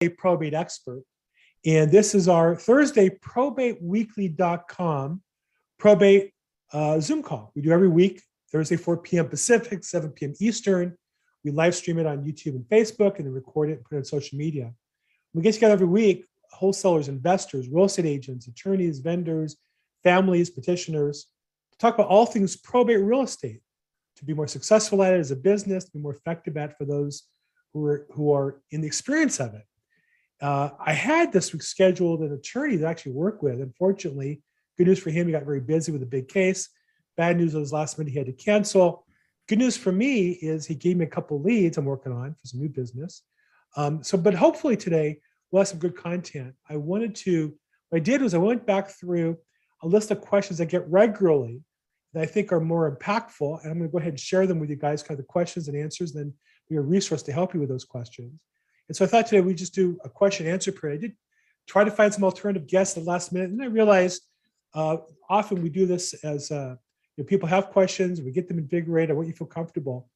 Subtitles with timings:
[0.00, 1.02] a probate expert.
[1.66, 5.22] And this is our Thursday probateweekly.com
[5.78, 6.32] probate
[6.72, 7.50] uh, Zoom call.
[7.54, 8.22] We do every week,
[8.52, 9.28] Thursday, 4 p.m.
[9.28, 10.34] Pacific, 7 p.m.
[10.40, 10.96] Eastern.
[11.44, 13.98] We live stream it on YouTube and Facebook and then record it and put it
[13.98, 14.72] on social media.
[15.34, 19.56] We get together every week, wholesalers, investors, real estate agents, attorneys, vendors,
[20.02, 21.26] families, petitioners,
[21.72, 23.60] to talk about all things probate real estate,
[24.16, 26.84] to be more successful at it as a business, to be more effective at for
[26.84, 27.24] those
[27.72, 29.64] who are, who are in the experience of it.
[30.40, 33.60] Uh, I had this week scheduled an attorney to actually work with.
[33.60, 34.42] Unfortunately,
[34.76, 36.68] good news for him, he got very busy with a big case.
[37.16, 39.04] Bad news was last minute he had to cancel.
[39.48, 42.46] Good news for me is he gave me a couple leads I'm working on for
[42.46, 43.22] some new business.
[43.76, 45.20] Um, so, but hopefully today
[45.50, 46.54] we'll have some good content.
[46.68, 47.54] I wanted to,
[47.88, 49.38] what I did was I went back through
[49.82, 51.62] a list of questions I get regularly
[52.12, 53.62] that I think are more impactful.
[53.62, 55.32] And I'm going to go ahead and share them with you guys, kind of the
[55.32, 56.32] questions and answers, then
[56.68, 58.32] be a resource to help you with those questions.
[58.88, 60.98] And so I thought today we just do a question and answer period.
[60.98, 61.16] I did
[61.66, 64.22] try to find some alternative guests at the last minute, and I realized
[64.74, 66.76] uh, often we do this as uh,
[67.16, 70.08] you know, people have questions, we get them invigorated, I want you to feel comfortable.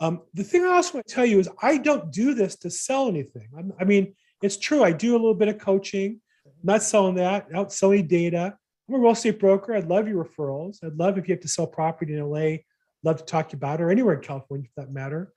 [0.00, 2.70] Um, the thing I also want to tell you is I don't do this to
[2.70, 3.48] sell anything.
[3.56, 6.20] I'm, I mean, it's true, I do a little bit of coaching,
[6.64, 8.56] not selling that, not selling data.
[8.88, 9.74] I'm a real estate broker.
[9.74, 10.84] I'd love your referrals.
[10.84, 12.56] I'd love if you have to sell property in LA,
[13.04, 15.32] love to talk to you about it, or anywhere in California for that matter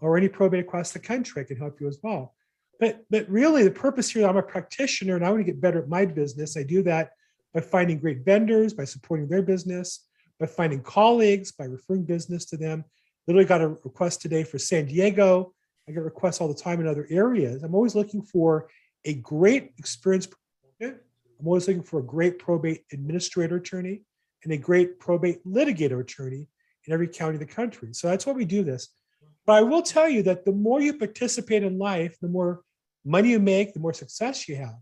[0.00, 2.34] or any probate across the country, I can help you as well.
[2.78, 5.82] But but really, the purpose here, I'm a practitioner and I want to get better
[5.82, 6.56] at my business.
[6.56, 7.10] I do that
[7.52, 10.06] by finding great vendors, by supporting their business,
[10.38, 12.84] by finding colleagues, by referring business to them.
[13.26, 15.52] Literally got a request today for San Diego.
[15.88, 17.62] I get requests all the time in other areas.
[17.62, 18.68] I'm always looking for
[19.04, 20.32] a great experienced.
[20.80, 24.02] I'm always looking for a great probate administrator attorney
[24.44, 26.48] and a great probate litigator attorney
[26.86, 27.88] in every county of the country.
[27.92, 28.88] So that's why we do this.
[29.50, 32.60] But I will tell you that the more you participate in life, the more
[33.04, 34.76] money you make, the more success you have.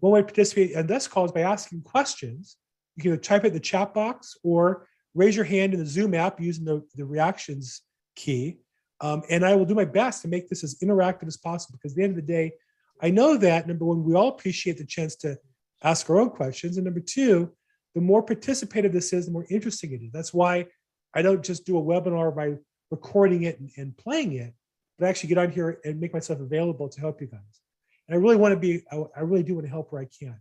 [0.00, 2.56] One way to participate in this call is by asking questions.
[2.96, 6.14] You can type it in the chat box or raise your hand in the Zoom
[6.14, 7.82] app using the, the reactions
[8.16, 8.58] key.
[9.00, 11.92] Um, and I will do my best to make this as interactive as possible because
[11.92, 12.54] at the end of the day,
[13.00, 15.38] I know that number one, we all appreciate the chance to
[15.84, 16.76] ask our own questions.
[16.76, 17.52] And number two,
[17.94, 20.10] the more participative this is, the more interesting it is.
[20.10, 20.66] That's why
[21.14, 22.56] I don't just do a webinar by
[22.92, 24.52] recording it and, and playing it,
[24.98, 27.60] but actually get on here and make myself available to help you guys.
[28.06, 30.08] And I really want to be, I, I really do want to help where I
[30.20, 30.38] can.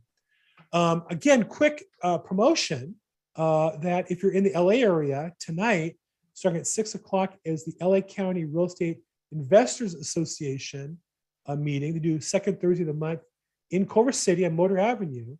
[0.73, 2.95] Um, again, quick uh, promotion
[3.38, 5.95] uh, that if you're in the LA area tonight,
[6.34, 9.00] starting at six o'clock, is the LA County Real Estate
[9.31, 10.97] Investors Association
[11.45, 11.94] uh, meeting.
[11.94, 13.22] They do second Thursday of the month
[13.72, 15.38] in Culver City on Motor Avenue.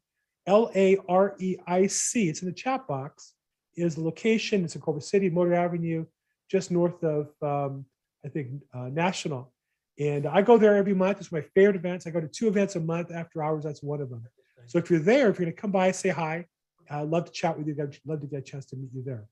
[0.48, 2.30] L A R E I C.
[2.30, 3.34] It's in the chat box.
[3.76, 4.64] Is the location?
[4.64, 6.06] It's in Culver City, Motor Avenue,
[6.52, 7.86] just north of um,
[8.26, 9.54] I think uh, National.
[9.98, 11.20] And I go there every month.
[11.20, 12.06] It's my favorite events.
[12.06, 13.64] I go to two events a month after hours.
[13.64, 14.24] That's one of them.
[14.68, 16.46] So if you're there, if you're going to come by, say hi.
[16.90, 17.76] I'd love to chat with you.
[17.82, 19.26] I'd love to get a chance to meet you there.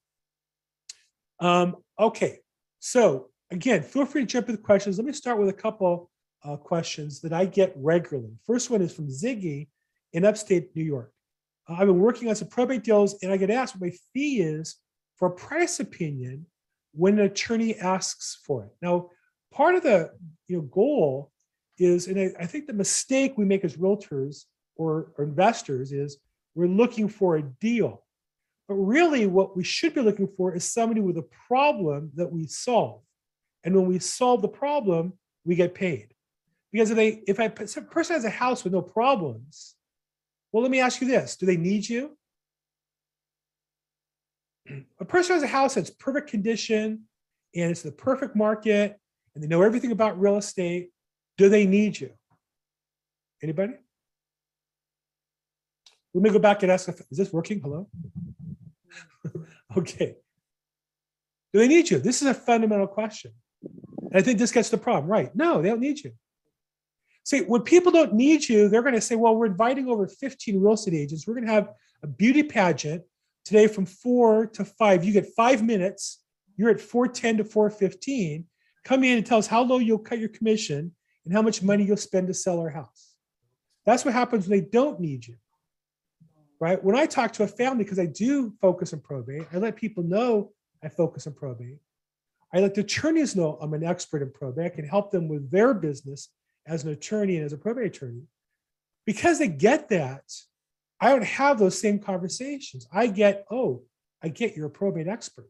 [1.39, 2.39] Um, okay,
[2.79, 4.97] so again, feel free to jump in the questions.
[4.97, 6.09] Let me start with a couple
[6.43, 8.33] uh, questions that I get regularly.
[8.45, 9.67] First one is from Ziggy
[10.13, 11.11] in upstate New York.
[11.67, 14.41] Uh, I've been working on some probate deals, and I get asked what my fee
[14.41, 14.77] is
[15.17, 16.45] for a price opinion
[16.99, 18.71] when an attorney asks for it.
[18.81, 19.09] Now,
[19.51, 20.11] part of the
[20.47, 21.31] you know goal
[21.77, 24.43] is, and I, I think the mistake we make as realtors
[24.75, 26.17] or, or investors is
[26.55, 28.03] we're looking for a deal.
[28.67, 32.45] But really, what we should be looking for is somebody with a problem that we
[32.47, 33.01] solve.
[33.63, 35.13] And when we solve the problem,
[35.45, 36.13] we get paid.
[36.71, 39.75] Because if they, if a person has a house with no problems,
[40.51, 42.17] well, let me ask you this: Do they need you?
[44.99, 47.05] A person has a house that's perfect condition
[47.55, 48.99] and it's the perfect market,
[49.33, 50.89] and they know everything about real estate.
[51.37, 52.11] Do they need you?
[53.41, 53.73] Anybody?
[56.13, 57.61] Let me go back and ask, if, is this working?
[57.61, 57.87] Hello?
[59.77, 60.15] okay.
[61.53, 61.99] Do they need you?
[61.99, 63.31] This is a fundamental question.
[63.61, 65.35] And I think this gets the problem, right?
[65.35, 66.11] No, they don't need you.
[67.23, 70.59] See, when people don't need you, they're going to say, well, we're inviting over 15
[70.59, 71.27] real estate agents.
[71.27, 71.69] We're going to have
[72.01, 73.03] a beauty pageant
[73.49, 75.03] today from four to five.
[75.03, 76.23] You get five minutes.
[76.55, 78.45] You're at 410 to 415.
[78.85, 80.93] Come in and tell us how low you'll cut your commission
[81.25, 83.15] and how much money you'll spend to sell our house.
[83.85, 85.35] That's what happens when they don't need you
[86.59, 86.83] right?
[86.83, 90.03] When I talk to a family, because I do focus on probate, I let people
[90.03, 90.51] know
[90.83, 91.77] I focus on probate.
[92.53, 94.65] I let the attorneys know I'm an expert in probate.
[94.65, 96.29] I can help them with their business
[96.65, 98.23] as an attorney and as a probate attorney.
[99.05, 100.23] Because they get that,
[101.01, 102.87] I don't have those same conversations.
[102.91, 103.83] I get, oh,
[104.21, 105.49] I get you're a probate expert.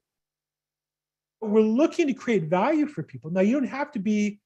[1.42, 3.32] But we're looking to create value for people.
[3.32, 4.40] Now, you don't have to be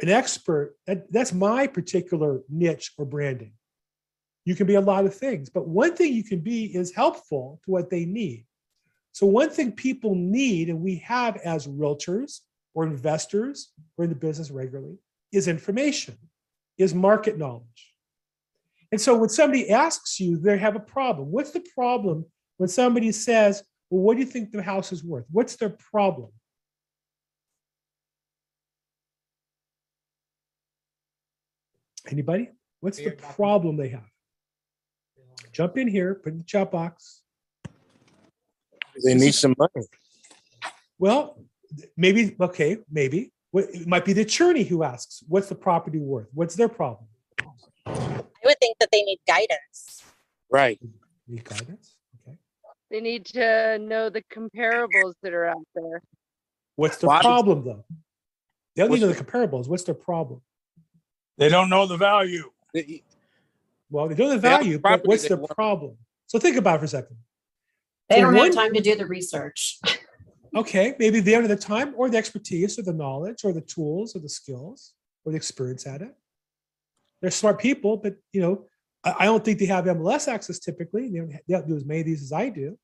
[0.00, 3.52] an expert, that, that's my particular niche or branding.
[4.44, 7.60] You can be a lot of things, but one thing you can be is helpful
[7.64, 8.44] to what they need.
[9.12, 12.40] So one thing people need, and we have as realtors
[12.74, 14.98] or investors, we're in the business regularly,
[15.32, 16.18] is information,
[16.76, 17.93] is market knowledge.
[18.94, 21.32] And so when somebody asks you, they have a problem.
[21.32, 22.26] What's the problem
[22.58, 25.24] when somebody says, well, what do you think the house is worth?
[25.32, 26.30] What's their problem?
[32.08, 32.50] Anybody?
[32.78, 34.08] What's the problem they have?
[35.50, 37.22] Jump in here, put in the chat box.
[39.04, 39.88] They need some money.
[41.00, 41.42] Well,
[41.96, 43.32] maybe, okay, maybe.
[43.54, 46.28] It might be the attorney who asks, what's the property worth?
[46.32, 47.08] What's their problem?
[48.44, 50.02] I would think that they need guidance.
[50.50, 50.78] Right.
[51.26, 51.96] Need guidance?
[52.26, 52.36] Okay.
[52.90, 56.02] They need to know the comparables that are out there.
[56.76, 57.84] What's the Why- problem though?
[58.76, 59.68] They don't need to know the comparables.
[59.68, 60.42] What's their problem?
[61.38, 62.50] They don't know the value.
[62.72, 63.02] They-
[63.90, 65.50] Well, they don't have They have value, but property what's they their want.
[65.50, 65.98] problem?
[66.26, 67.16] So think about it for a second.
[68.08, 69.78] They So don't one- have time to do the research.
[70.56, 73.60] Okay, maybe they don't have the time or the expertise or the knowledge or the
[73.60, 74.94] tools or the skills
[75.24, 76.14] or the experience at it.
[77.20, 78.68] They're smart people, but you know,
[79.04, 81.08] I, don't think they have MLS access typically.
[81.08, 82.78] They don't, they don't do as many of these as I do.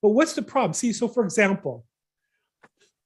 [0.00, 0.72] But what's the problem?
[0.74, 1.84] See, so for example,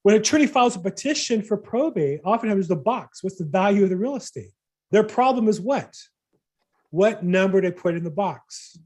[0.02, 3.22] when an attorney files a petition for probate, oftentimes there's the box.
[3.22, 4.52] What's the value of the real estate?
[4.90, 5.96] Their problem is what?
[6.90, 8.78] What number they put in the box?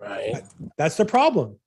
[0.00, 0.42] Right.
[0.76, 1.58] That's the problem.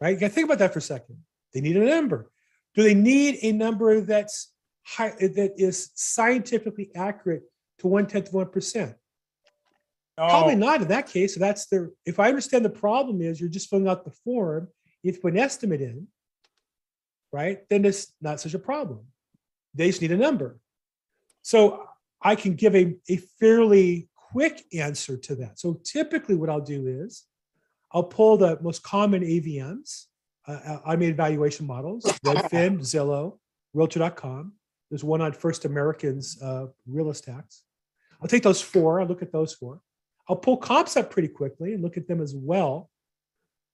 [0.00, 0.14] Right?
[0.14, 1.18] You gotta think about that for a second.
[1.54, 2.30] They need a number.
[2.74, 4.52] Do they need a number that's
[4.84, 7.44] high, that is scientifically accurate
[7.78, 8.96] to one tenth of one percent?
[10.16, 11.34] Probably not in that case.
[11.34, 14.68] So that's their, if I understand the problem is you're just filling out the form,
[15.02, 16.06] if you put an estimate in,
[17.32, 19.00] right, then it's not such a problem.
[19.74, 20.58] They just need a number.
[21.40, 21.86] So
[22.20, 25.58] I can give a, a fairly quick answer to that.
[25.58, 27.24] So typically what I'll do is
[27.92, 30.06] I'll pull the most common AVMs,
[30.46, 33.38] uh, uh, automated valuation models, Redfin, Zillow,
[33.74, 34.52] Realtor.com.
[34.90, 37.34] There's one on First American's uh, Real Estate.
[38.20, 39.00] I'll take those four.
[39.00, 39.80] I'll look at those four.
[40.28, 42.90] I'll pull comps up pretty quickly and look at them as well.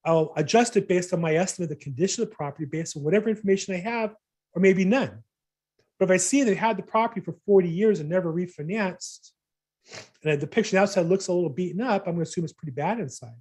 [0.05, 3.03] I'll adjust it based on my estimate of the condition of the property based on
[3.03, 4.15] whatever information I have,
[4.53, 5.23] or maybe none.
[5.99, 9.31] But if I see they had the property for 40 years and never refinanced,
[10.23, 12.71] and the picture outside looks a little beaten up, I'm going to assume it's pretty
[12.71, 13.35] bad inside.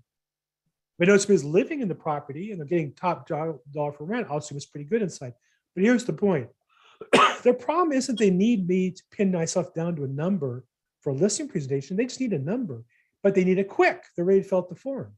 [0.99, 4.27] If I know somebody's living in the property and they're getting top dollar for rent,
[4.29, 5.35] I'll assume it's pretty good inside.
[5.75, 6.49] But here's the point.
[7.45, 10.65] Their problem isn't they need me to pin myself down to a number
[11.01, 11.97] for a listing presentation.
[11.97, 12.83] They just need a number,
[13.29, 14.05] but they need it quick.
[14.17, 15.13] They're ready to fill out the form.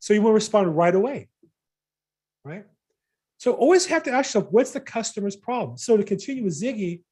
[0.00, 1.28] So you want to respond right away,
[2.44, 2.64] right?
[3.38, 5.78] So always have to ask yourself, what's the customer's problem?
[5.78, 7.02] So to continue with Ziggy,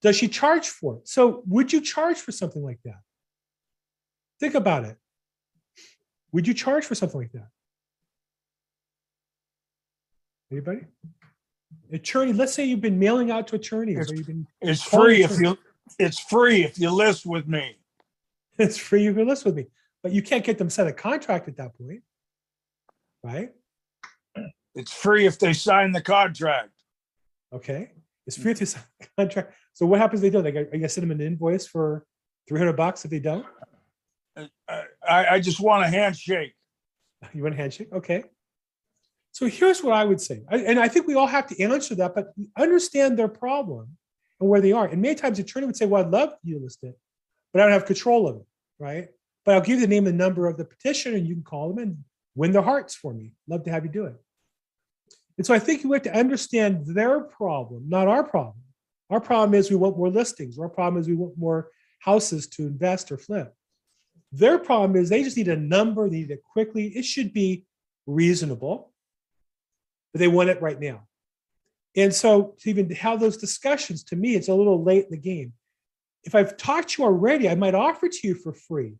[0.00, 1.06] does she charge for it?
[1.06, 2.98] So would you charge for something like that?
[4.40, 4.96] Think about it.
[6.32, 7.46] Would you charge for something like that?
[10.50, 10.80] Anybody?
[11.92, 15.38] Attorney, let's say you've been mailing out to attorneys or you've been, it's free if
[15.38, 15.56] you,
[16.00, 17.76] it's free if you list with me.
[18.62, 19.66] It's free, you can list with me,
[20.02, 22.02] but you can't get them sign a contract at that point.
[23.22, 23.50] Right?
[24.74, 26.70] It's free if they sign the contract.
[27.52, 27.92] Okay,
[28.26, 29.54] it's free to sign a contract.
[29.74, 30.44] So what happens if they don't?
[30.44, 32.06] Like, I guess send them an invoice for
[32.48, 33.44] three hundred bucks if they don't.
[34.36, 34.46] Uh,
[35.06, 36.54] I, I just want a handshake.
[37.34, 37.86] You want a handshake?
[37.92, 38.24] Okay.
[39.30, 41.94] So here's what I would say, I- and I think we all have to answer
[41.94, 43.96] that, but understand their problem
[44.40, 44.86] and where they are.
[44.86, 46.98] And many times the attorney would say, "Well, I'd love you to list it,
[47.52, 48.46] but I don't have control of it,
[48.82, 49.08] right?
[49.44, 51.68] But I'll give you the name and number of the petitioner, and you can call
[51.68, 53.34] them and win their hearts for me.
[53.48, 54.16] Love to have you do it."
[55.38, 58.62] And so I think you have to understand their problem, not our problem.
[59.08, 60.58] Our problem is we want more listings.
[60.58, 61.70] Our problem is we want more
[62.00, 63.54] houses to invest or flip.
[64.32, 66.88] Their problem is they just need a number, they need it quickly.
[66.88, 67.66] It should be
[68.06, 68.92] reasonable,
[70.12, 71.06] but they want it right now.
[71.94, 75.18] And so to even have those discussions, to me, it's a little late in the
[75.18, 75.52] game.
[76.24, 78.94] If I've talked to you already, I might offer to you for free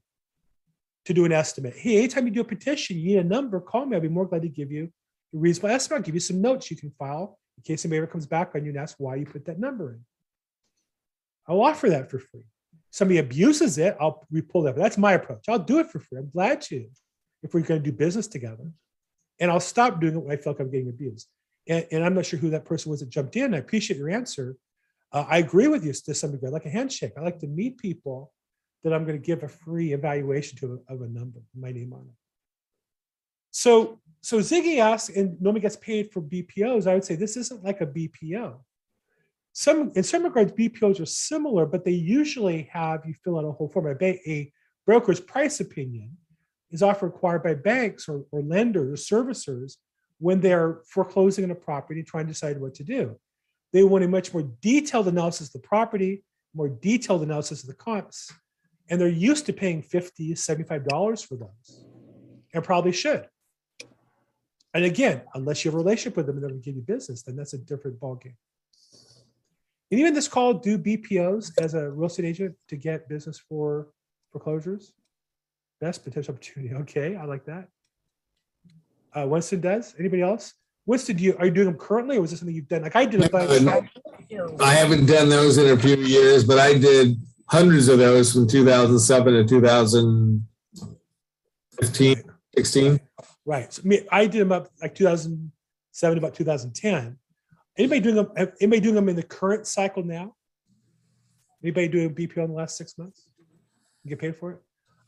[1.04, 1.74] to do an estimate.
[1.76, 3.96] Hey, anytime you do a petition, you need a number, call me.
[3.96, 5.98] I'll be more glad to give you a reasonable estimate.
[5.98, 8.64] I'll give you some notes you can file in case anybody ever comes back on
[8.64, 10.00] you and asks why you put that number in.
[11.46, 12.44] I'll offer that for free
[12.92, 14.76] somebody abuses it, I'll we pull that.
[14.76, 15.48] But that's my approach.
[15.48, 16.18] I'll do it for free.
[16.18, 16.86] I'm glad to
[17.42, 18.70] if we're going to do business together.
[19.40, 21.26] And I'll stop doing it when I feel like I'm getting abused.
[21.66, 23.54] And, and I'm not sure who that person was that jumped in.
[23.54, 24.56] I appreciate your answer.
[25.12, 26.48] Uh, I agree with you to some degree.
[26.48, 27.12] Like a handshake.
[27.16, 28.32] I like to meet people
[28.82, 32.00] that I'm going to give a free evaluation to of a number, my name on
[32.00, 32.14] it.
[33.50, 36.86] So, so Ziggy asks, and normally gets paid for BPOs.
[36.86, 38.58] I would say this isn't like a BPO.
[39.52, 43.52] some, in some regards, BPOs are similar, but they usually have, you fill out a
[43.52, 43.86] whole form.
[43.86, 44.50] A, a
[44.86, 46.16] broker's price opinion
[46.70, 49.74] is often required by banks or, or lenders or servicers
[50.18, 53.18] when they're foreclosing on a property, trying to decide what to do.
[53.72, 56.22] They want a much more detailed analysis of the property,
[56.54, 58.32] more detailed analysis of the comps,
[58.90, 61.84] and they're used to paying 50 $75 for those
[62.52, 63.26] and probably should.
[64.74, 66.82] And again, unless you have a relationship with them and they're going to give you
[66.82, 68.36] business, then that's a different ballgame.
[69.90, 73.88] And even this call do BPOs as a real estate agent to get business for
[74.30, 74.94] foreclosures?
[75.80, 76.74] Best potential opportunity.
[76.82, 77.68] Okay, I like that.
[79.14, 79.94] Uh, Winston does.
[79.98, 80.54] Anybody else?
[80.86, 82.82] Winston, do you are you doing them currently, or was this something you've done?
[82.82, 83.22] Like I did.
[83.24, 83.50] a bunch-
[84.60, 88.48] I haven't done those in a few years, but I did hundreds of those from
[88.48, 92.22] 2007 to 2015,
[92.56, 93.00] 16.
[93.44, 93.72] Right.
[93.72, 97.18] So me, I did them up like 2007 about 2010.
[97.78, 98.28] Anybody doing them?
[98.60, 100.34] Anybody doing them in the current cycle now?
[101.62, 103.28] Anybody doing BPO in the last six months?
[104.04, 104.58] You get paid for it?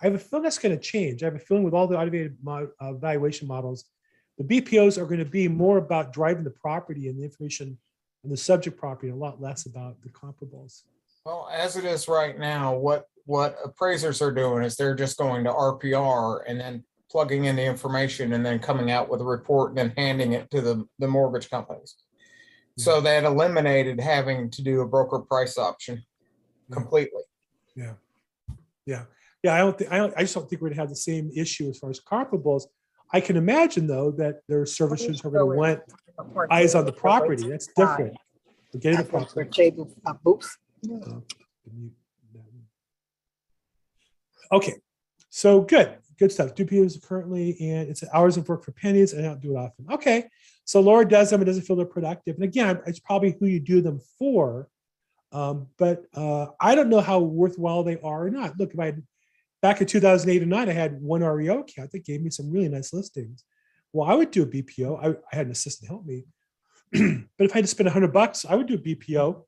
[0.01, 1.23] I have a feeling that's going to change.
[1.23, 3.85] I have a feeling with all the automated mo- uh, valuation models,
[4.39, 7.79] the BPOs are going to be more about driving the property and the information
[8.25, 10.83] and the subject property, a lot less about the comparables.
[11.25, 15.45] Well, as it is right now, what, what appraisers are doing is they're just going
[15.45, 19.71] to RPR and then plugging in the information and then coming out with a report
[19.71, 21.95] and then handing it to the, the mortgage companies.
[22.77, 23.05] So mm-hmm.
[23.05, 26.03] that eliminated having to do a broker price option
[26.69, 26.75] Yeah.
[26.75, 27.23] completely.
[27.77, 27.93] Yeah.
[28.85, 29.05] Yeah.
[29.43, 29.55] Yeah.
[29.55, 31.69] I don't think, I don't, I just don't think we're gonna have the same issue
[31.69, 32.65] as far as comparables.
[33.15, 35.81] I can imagine though, that there are servicers who are gonna want
[36.51, 37.49] eyes on the property.
[37.49, 38.17] That's different.
[38.73, 39.51] We're getting the property.
[44.51, 44.75] Okay,
[45.31, 46.57] so good, good stuff.
[46.57, 49.61] Do POs currently, and it's hours of work for pennies, and I don't do it
[49.61, 49.87] often.
[49.93, 50.25] Okay,
[50.65, 52.35] so Laura does them and doesn't feel they're productive.
[52.35, 54.69] And again, it's probably who you do them for.
[55.31, 58.59] Um, but uh, I don't know how worthwhile they are or not.
[58.59, 58.95] Look, if I
[59.65, 62.69] back in 2008 and 9, I had one REO account that gave me some really
[62.69, 63.45] nice listings.
[63.95, 65.03] Well, I would do a BPO.
[65.03, 66.25] I, I had an assistant help me.
[66.93, 69.43] but if I had to spend 100 bucks, I would do a BPO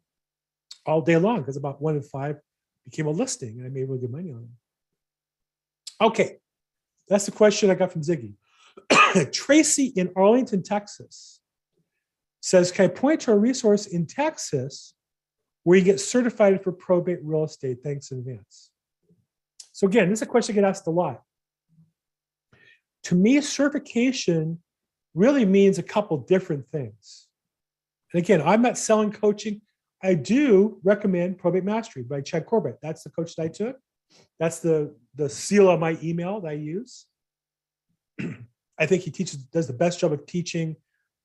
[0.87, 2.37] all day long because about one in five
[2.87, 4.57] became a listing and I made really good money on them.
[6.01, 6.39] Okay,
[7.09, 8.37] that's the question I got from Ziggy.
[9.33, 11.41] Tracy in Arlington, Texas
[12.41, 14.95] says, Can I point to a resource in Texas
[15.65, 17.81] where you get certified for probate real estate?
[17.85, 18.71] Thanks in advance.
[19.77, 21.21] So, again, this is a question I get asked a lot.
[23.03, 24.59] To me, certification
[25.13, 27.27] really means a couple different things.
[28.15, 29.61] And again, I'm not selling coaching.
[30.03, 32.79] I do recommend Probate Mastery by Chad Corbett.
[32.81, 33.77] That's the coach that I took.
[34.41, 37.05] That's the the seal on my email that I use.
[38.79, 40.77] I think he teaches does the best job of teaching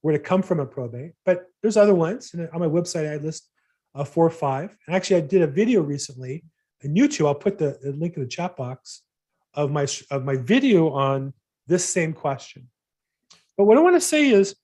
[0.02, 1.14] where to come from a probate.
[1.24, 3.48] But there's other ones, and on my website I list
[3.96, 4.76] uh, four or five.
[4.88, 6.44] And actually, I did a video recently
[6.84, 7.28] on YouTube.
[7.28, 9.04] I'll put the, the link in the chat box
[9.54, 11.34] of my of my video on
[11.68, 12.68] this same question.
[13.58, 14.56] But what I want to say is,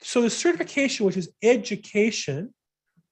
[0.00, 2.52] so the certification, which is education,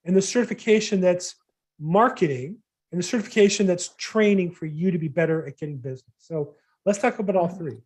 [0.04, 1.34] and the certification that's
[1.78, 2.56] marketing
[2.90, 6.14] and the certification that's training for you to be better at getting business.
[6.18, 6.54] So
[6.86, 7.76] let's talk about all three.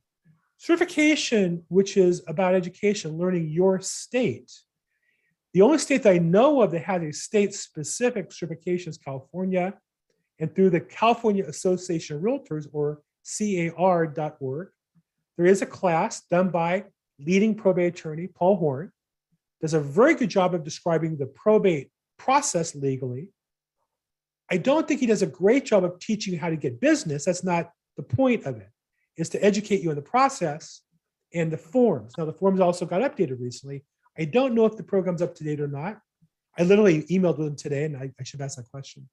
[0.59, 4.53] Certification, which is about education, learning your state.
[5.53, 9.75] The only state that I know of that has a state specific certification is California.
[10.43, 14.69] And through the California Association of Realtors or CAR.org,
[15.37, 16.87] there is a class done by
[17.21, 18.91] leading probate attorney Paul Horn.
[19.61, 23.29] Does a very good job of describing the probate process legally.
[24.51, 27.25] I don't think he does a great job of teaching you how to get business.
[27.25, 28.69] That's not the point of it,
[29.17, 30.81] is to educate you in the process
[31.33, 32.15] and the forms.
[32.19, 33.85] Now, the forms also got updated recently.
[34.19, 36.01] I don't know if the program's up to date or not.
[36.59, 39.09] I literally emailed them today and I, I should ask that question.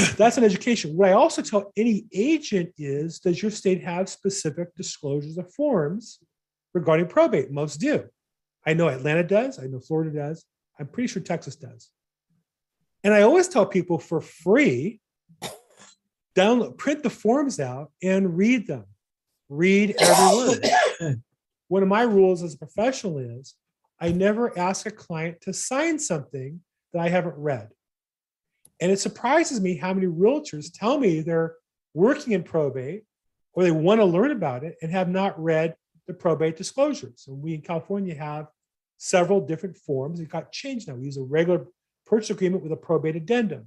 [0.16, 0.96] That's an education.
[0.96, 6.18] What I also tell any agent is Does your state have specific disclosures of forms
[6.74, 7.50] regarding probate?
[7.50, 8.04] Most do.
[8.66, 9.58] I know Atlanta does.
[9.58, 10.44] I know Florida does.
[10.78, 11.90] I'm pretty sure Texas does.
[13.02, 15.00] And I always tell people for free,
[16.36, 18.84] download, print the forms out and read them.
[19.48, 20.60] Read every
[21.00, 21.22] word.
[21.68, 23.54] One of my rules as a professional is
[24.00, 26.60] I never ask a client to sign something
[26.92, 27.68] that I haven't read.
[28.80, 31.56] And it surprises me how many realtors tell me they're
[31.94, 33.04] working in probate
[33.52, 35.74] or they want to learn about it and have not read
[36.06, 37.24] the probate disclosures.
[37.28, 38.46] And we in California have
[38.96, 40.20] several different forms.
[40.20, 40.94] It got changed now.
[40.94, 41.66] We use a regular
[42.06, 43.66] purchase agreement with a probate addendum.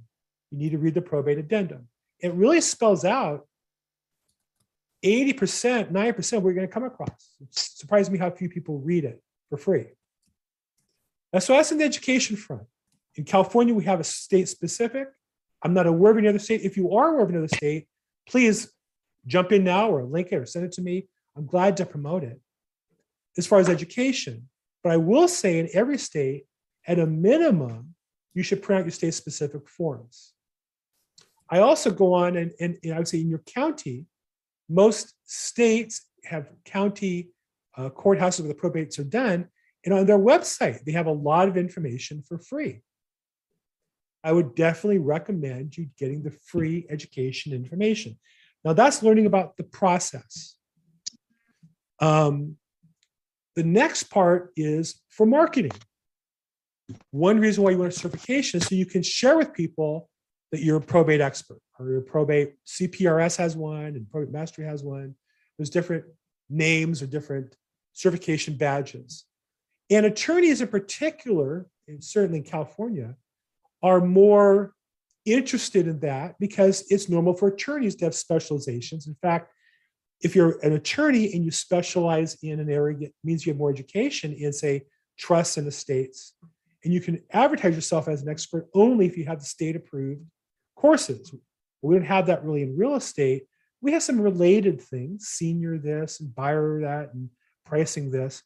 [0.50, 1.88] You need to read the probate addendum.
[2.20, 3.46] It really spells out
[5.04, 7.36] 80%, 90% we're going to come across.
[7.40, 9.86] It surprised me how few people read it for free.
[11.40, 12.62] So that's in the education front.
[13.16, 15.08] In California, we have a state specific.
[15.62, 16.62] I'm not aware of any other state.
[16.62, 17.86] If you are aware of another state,
[18.28, 18.72] please
[19.26, 21.08] jump in now or link it or send it to me.
[21.36, 22.40] I'm glad to promote it.
[23.36, 24.48] As far as education,
[24.82, 26.46] but I will say in every state,
[26.86, 27.94] at a minimum,
[28.34, 30.34] you should print out your state specific forms.
[31.48, 34.06] I also go on and, and and I would say in your county,
[34.68, 37.30] most states have county
[37.76, 39.48] uh, courthouses where the probates are done.
[39.84, 42.82] And on their website, they have a lot of information for free.
[44.24, 48.18] I would definitely recommend you getting the free education information.
[48.64, 50.56] Now, that's learning about the process.
[52.00, 52.56] Um,
[53.54, 55.72] the next part is for marketing.
[57.10, 60.08] One reason why you want a certification is so you can share with people
[60.52, 64.82] that you're a probate expert or your probate CPRS has one and probate mastery has
[64.82, 65.14] one.
[65.58, 66.04] There's different
[66.48, 67.56] names or different
[67.92, 69.24] certification badges.
[69.90, 73.16] And attorneys in particular, and certainly in California,
[73.84, 74.72] are more
[75.26, 79.06] interested in that because it's normal for attorneys to have specializations.
[79.06, 79.52] In fact,
[80.22, 83.70] if you're an attorney and you specialize in an area, it means you have more
[83.70, 84.86] education in, say,
[85.18, 86.32] trusts and estates.
[86.82, 90.22] And you can advertise yourself as an expert only if you have the state approved
[90.76, 91.34] courses.
[91.82, 93.44] We don't have that really in real estate.
[93.82, 97.28] We have some related things, senior this and buyer that and
[97.66, 98.42] pricing this.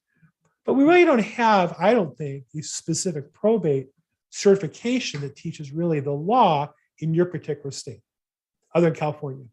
[0.66, 3.88] But we really don't have, I don't think, a specific probate
[4.30, 8.00] certification that teaches really the law in your particular state,
[8.74, 9.44] other than California.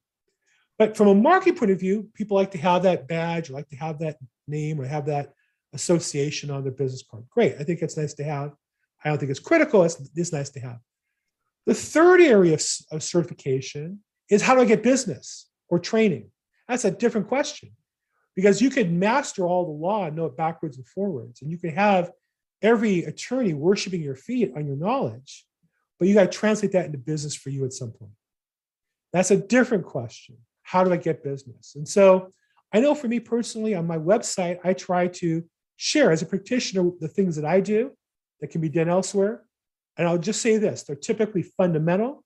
[0.78, 3.70] But from a marketing point of view, people like to have that badge, or like
[3.70, 4.18] to have that
[4.48, 5.34] name, or have that
[5.74, 7.24] association on their business card.
[7.30, 7.56] Great.
[7.60, 8.54] I think it's nice to have.
[9.04, 9.84] I don't think it's critical.
[9.84, 10.80] It's, it's nice to have.
[11.66, 16.32] The third area of, of certification is how do I get business or training?
[16.68, 17.72] That's a different question
[18.36, 21.58] because you could master all the law and know it backwards and forwards, and you
[21.58, 22.12] could have
[22.62, 25.46] every attorney worshiping your feet on your knowledge,
[26.00, 28.12] but you got to translate that into business for you at some point.
[29.14, 30.38] That's a different question.
[30.64, 31.74] How do I get business?
[31.76, 32.34] And so
[32.74, 35.44] I know for me personally, on my website, I try to
[35.78, 37.92] share as a practitioner the things that I do
[38.42, 39.44] that can be done elsewhere.
[39.98, 42.24] And I'll just say this they're typically fundamental.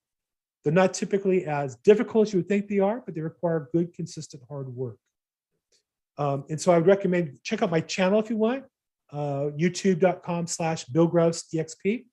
[0.63, 3.93] They're not typically as difficult as you would think they are, but they require good,
[3.93, 4.97] consistent, hard work.
[6.17, 8.65] Um, and so I would recommend check out my channel if you want,
[9.11, 12.05] uh, youtube.com slash Bill EXP.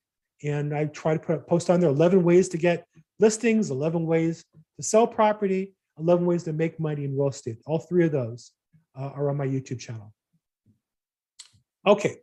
[0.44, 2.87] And I try to put a post on there 11 ways to get
[3.18, 4.44] listings, 11 ways
[4.76, 7.59] to sell property, 11 ways to make money in real estate.
[7.66, 8.52] All three of those
[8.98, 10.12] uh, are on my YouTube channel.
[11.87, 12.16] Okay.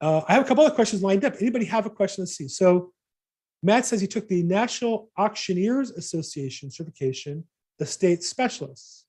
[0.00, 1.34] Uh, I have a couple of questions lined up.
[1.40, 2.22] Anybody have a question?
[2.22, 2.48] Let's see.
[2.48, 2.92] So
[3.62, 7.44] Matt says he took the National Auctioneers Association certification,
[7.78, 9.04] the state specialists,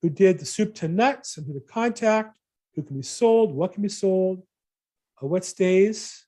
[0.00, 2.38] who did the soup to nuts and who to contact,
[2.76, 4.42] who can be sold, what can be sold,
[5.20, 6.26] uh, what stays,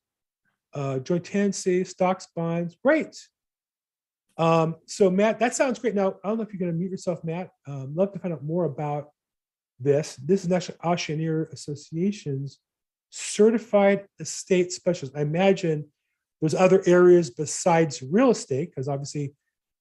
[0.75, 2.77] uh, joint tenancy, stocks, bonds.
[2.83, 3.17] Great.
[4.39, 5.95] Um, so Matt, that sounds great.
[5.95, 7.51] Now, I don't know if you're going to mute yourself, Matt.
[7.67, 9.11] Um, love to find out more about
[9.79, 10.17] this.
[10.17, 12.59] This is National Auctioneer Association's
[13.11, 15.17] certified estate specialist.
[15.17, 15.87] I imagine
[16.41, 19.35] there's other areas besides real estate, because obviously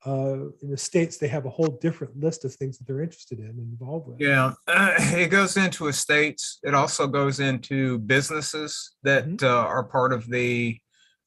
[0.05, 3.39] uh, in the states they have a whole different list of things that they're interested
[3.39, 4.19] in and involved with.
[4.19, 6.59] Yeah, it goes into estates.
[6.63, 10.79] It also goes into businesses that uh, are part of the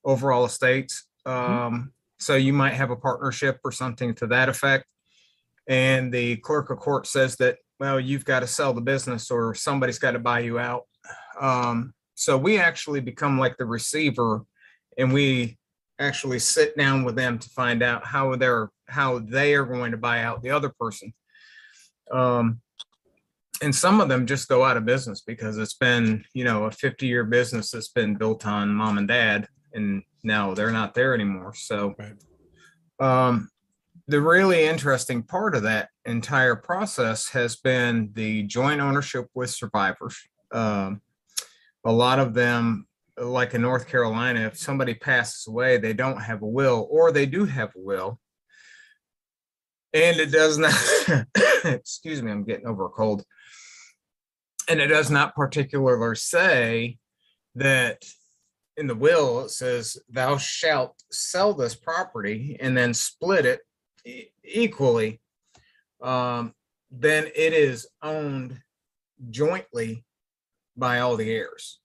[0.04, 1.06] overall estates.
[1.26, 4.86] Um, so you might have a partnership or something to that effect.
[5.66, 9.54] And the clerk of court says that, well, you've got to sell the business or
[9.54, 10.84] somebody's got to buy you out.
[11.40, 14.44] Um, so we actually become like the receiver
[14.98, 15.58] and we
[16.00, 19.96] actually sit down with them to find out how they're, how they are going to
[19.96, 21.12] buy out the other person.
[22.10, 22.60] Um,
[23.62, 26.70] and some of them just go out of business because it's been, you know, a
[26.70, 31.14] 50 year business that's been built on mom and dad and now they're not there
[31.14, 31.54] anymore.
[31.54, 31.94] So,
[32.98, 33.50] um,
[34.08, 40.18] the really interesting part of that entire process has been the joint ownership with survivors.
[40.52, 41.00] Um,
[41.84, 42.86] a lot of them,
[43.20, 47.26] like in North Carolina, if somebody passes away, they don't have a will, or they
[47.26, 48.18] do have a will.
[49.92, 50.74] And it does not,
[51.64, 53.24] excuse me, I'm getting over a cold.
[54.68, 56.98] And it does not particularly say
[57.56, 58.04] that
[58.76, 65.20] in the will, it says, thou shalt sell this property and then split it equally.
[66.00, 66.54] Um,
[66.90, 68.60] then it is owned
[69.30, 70.04] jointly
[70.76, 71.79] by all the heirs.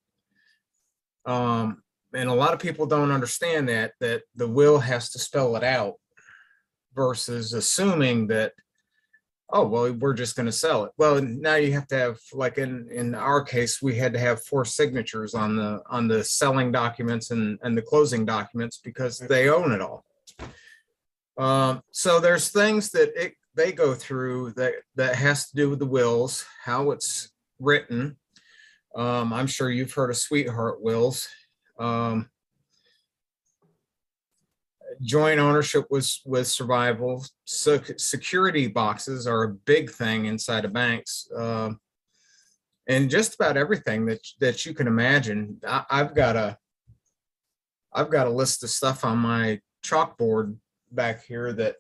[1.26, 1.82] Um,
[2.14, 5.64] and a lot of people don't understand that, that the will has to spell it
[5.64, 5.96] out
[6.94, 8.54] versus assuming that
[9.50, 10.92] oh, well, we're just gonna sell it.
[10.98, 14.44] Well, now you have to have, like in, in our case, we had to have
[14.44, 19.50] four signatures on the, on the selling documents and, and the closing documents because they
[19.50, 20.04] own it all.
[21.38, 25.80] Um, so there's things that it, they go through that, that has to do with
[25.80, 28.18] the wills, how it's written.
[28.96, 31.28] Um, I'm sure you've heard of sweetheart wills.
[31.78, 32.30] Um,
[35.02, 37.26] joint ownership was with survival.
[37.44, 41.28] So security boxes are a big thing inside of banks.
[41.36, 41.80] Um,
[42.88, 45.60] and just about everything that that you can imagine.
[45.68, 46.58] I, I've got a
[47.94, 50.56] I've got a list of stuff on my chalkboard
[50.92, 51.78] back here that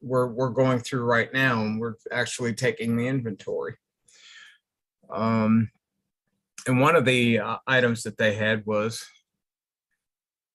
[0.00, 3.76] we're we're going through right now, and we're actually taking the inventory.
[5.10, 5.70] Um,
[6.66, 9.04] and one of the uh, items that they had was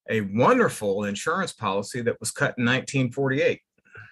[0.10, 3.62] a wonderful insurance policy that was cut in 1948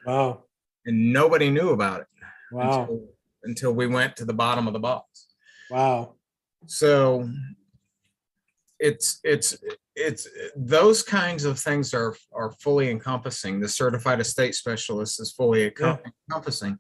[0.06, 0.44] Wow.
[0.86, 2.08] and nobody knew about it
[2.52, 2.82] Wow.
[2.82, 3.08] until,
[3.44, 5.28] until we went to the bottom of the box
[5.70, 6.16] Wow.
[6.66, 7.30] so
[8.80, 9.58] it's it's
[9.96, 10.28] it's
[10.58, 16.02] those kinds of things are are fully encompassing the certified estate specialist is fully encom-
[16.30, 16.78] encompassing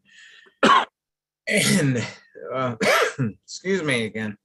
[1.47, 2.06] and
[2.54, 2.75] uh,
[3.45, 4.36] excuse me again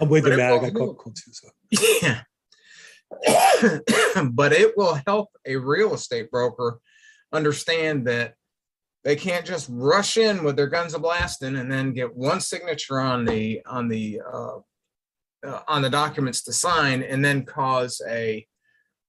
[0.00, 0.52] I'm with But you, man.
[0.52, 1.32] I got cold, cold too.
[1.32, 1.48] So.
[2.02, 2.20] Yeah.
[4.32, 6.80] But it will help a real estate broker
[7.32, 8.34] understand that
[9.04, 13.00] they can't just rush in with their guns a blasting and then get one signature
[13.00, 14.58] on the, on the, uh,
[15.46, 18.46] uh, on the documents to sign and then cause a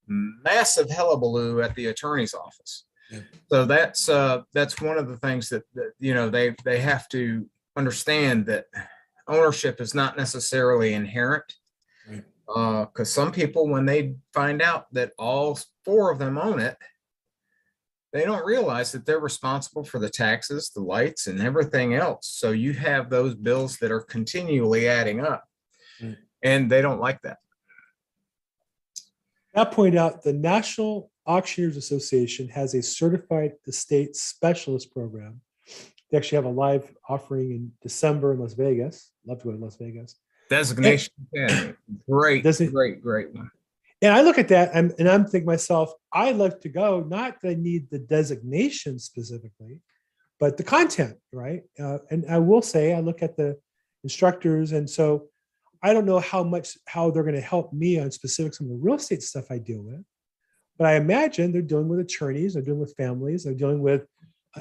[0.06, 2.86] massive hullabaloo at the attorney's office.
[3.10, 3.20] Yeah.
[3.50, 7.08] So that's, uh, that's one of the things that, that, you know, they, they have
[7.10, 8.66] to understand that
[9.30, 11.54] ownership is not necessarily inherent.
[12.08, 12.24] Right.
[12.54, 16.76] Uh, cause some people, when they find out that all four of them own it,
[18.12, 22.26] they don't realize that they're responsible for the taxes, the lights and everything else.
[22.26, 25.44] So you have those bills that are continually adding up.
[26.02, 26.16] Right.
[26.42, 27.38] And they don't like that.
[29.54, 35.40] That point out, the National Auctioneers Association has a certified estate specialist program.
[36.10, 39.12] They actually have a live offering in December in Las Vegas.
[39.26, 40.16] Love to go to Las Vegas.
[40.48, 41.72] Designation, yeah,
[42.08, 43.50] great, Does it- great, great one.
[44.02, 47.40] And I look at that and, and I'm thinking myself, I'd like to go, not
[47.42, 49.78] that I need the designation specifically,
[50.40, 51.62] but the content, right?
[51.78, 53.58] Uh, and I will say, I look at the
[54.02, 55.28] instructors, and so
[55.82, 58.72] I don't know how much how they're going to help me on specific some of
[58.72, 60.02] the real estate stuff I deal with,
[60.78, 64.06] but I imagine they're dealing with attorneys, they're dealing with families, they're dealing with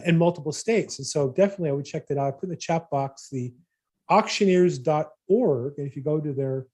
[0.05, 2.27] in multiple states, and so definitely I would check that out.
[2.27, 3.53] I put in the chat box the
[4.09, 6.67] auctioneers.org, and if you go to their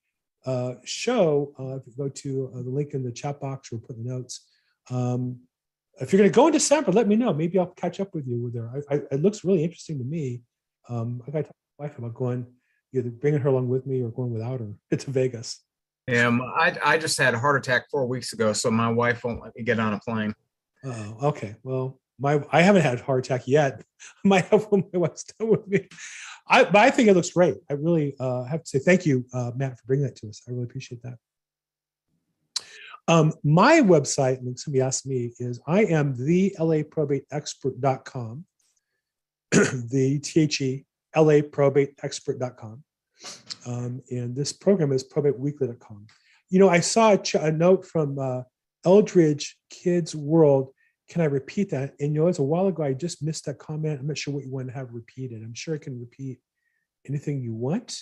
[0.46, 3.80] uh, show, uh, if you go to uh, the link in the chat box or
[3.80, 4.46] put the notes.
[4.92, 5.40] Um,
[6.00, 7.34] if you're going to go in December, let me know.
[7.34, 8.84] Maybe I'll catch up with you with her.
[8.90, 10.44] I, I, it looks really interesting to me.
[10.90, 12.46] Um, I got to talk to my wife about going,
[12.94, 15.62] either bringing her along with me or going without her to Vegas.
[16.08, 19.42] Yeah, I, I just had a heart attack four weeks ago, so my wife won't
[19.42, 20.36] let me get on a plane.
[20.84, 21.56] Oh, okay.
[21.64, 23.84] Well, my I haven't had a heart attack yet.
[24.26, 25.88] I might have when my wife's done with me.
[26.48, 27.56] I, but I think it looks great.
[27.70, 30.42] I really uh, have to say thank you, uh, Matt, for bringing that to us.
[30.48, 31.18] I really appreciate that.
[33.08, 38.46] Um, my website, and somebody asked me, is I am the LA probate expert.com,
[39.52, 42.84] the THE LA probate expert.com.
[43.66, 46.08] Um, and this program is probateweekly.com.
[46.50, 48.42] You know, I saw a, ch- a note from uh,
[48.86, 50.70] Eldridge Kids World.
[51.10, 51.94] Can I repeat that?
[52.00, 54.00] And you know, it's a while ago, I just missed that comment.
[54.00, 55.44] I'm not sure what you want to have repeated.
[55.44, 56.40] I'm sure I can repeat
[57.08, 58.00] anything you want.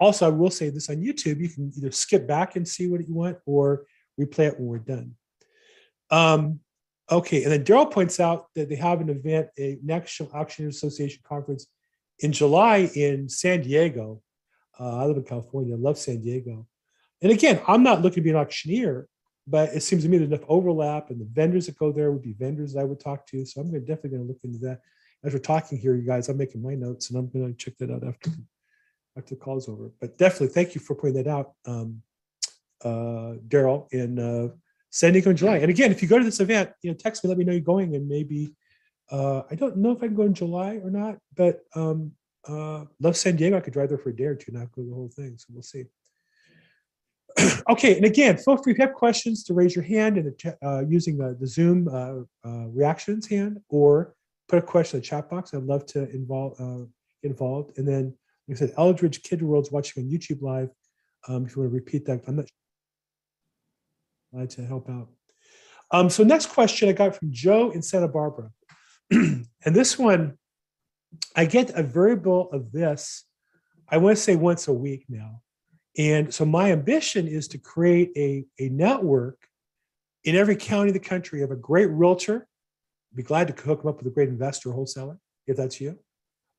[0.00, 3.06] Also, I will say this on YouTube, you can either skip back and see what
[3.06, 3.86] you want or
[4.20, 5.14] replay it when we're done.
[6.10, 6.60] Um,
[7.10, 11.22] okay, and then Daryl points out that they have an event, a National Auctioneers Association
[11.24, 11.66] conference
[12.18, 14.22] in July in San Diego.
[14.78, 16.66] Uh, I live in California, I love San Diego.
[17.22, 19.08] And again, I'm not looking to be an auctioneer,
[19.46, 22.22] but it seems to me there's enough overlap, and the vendors that go there would
[22.22, 23.44] be vendors that I would talk to.
[23.44, 24.80] So I'm gonna- definitely going to look into that.
[25.24, 27.76] As we're talking here, you guys, I'm making my notes, and I'm going to check
[27.78, 28.30] that out after
[29.16, 29.90] after the call's over.
[30.00, 32.02] But definitely, thank you for pointing that out, um,
[32.84, 34.48] uh, Daryl, in uh,
[34.90, 35.56] San Diego in July.
[35.58, 37.52] And again, if you go to this event, you know, text me, let me know
[37.52, 38.54] you're going, and maybe
[39.10, 42.12] uh, I don't know if I can go in July or not, but um,
[42.46, 43.56] uh, love San Diego.
[43.56, 45.38] I could drive there for a day or two, not go the whole thing.
[45.38, 45.84] So we'll see.
[47.68, 50.82] Okay, and again, free if you have questions to raise your hand in the uh,
[50.88, 54.14] using the, the Zoom uh, uh, reactions hand, or
[54.48, 55.54] put a question in the chat box.
[55.54, 56.86] I'd love to involve uh,
[57.22, 57.78] involved.
[57.78, 58.14] And then,
[58.48, 60.70] like I said, Eldridge Kid World's watching on YouTube Live.
[61.28, 62.46] Um, if you want to repeat that, I'm not
[64.32, 65.08] glad to help out.
[65.90, 68.50] Um, so next question I got from Joe in Santa Barbara,
[69.10, 70.36] and this one
[71.34, 73.24] I get a variable of this,
[73.88, 75.42] I want to say once a week now.
[75.98, 79.48] And so my ambition is to create a, a network
[80.24, 82.46] in every county of the country of a great realtor.
[83.14, 85.98] Be glad to hook them up with a great investor wholesaler, if that's you.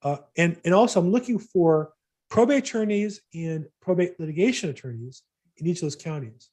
[0.01, 1.91] Uh, and, and also I'm looking for
[2.29, 5.23] probate attorneys and probate litigation attorneys
[5.57, 6.49] in each of those counties.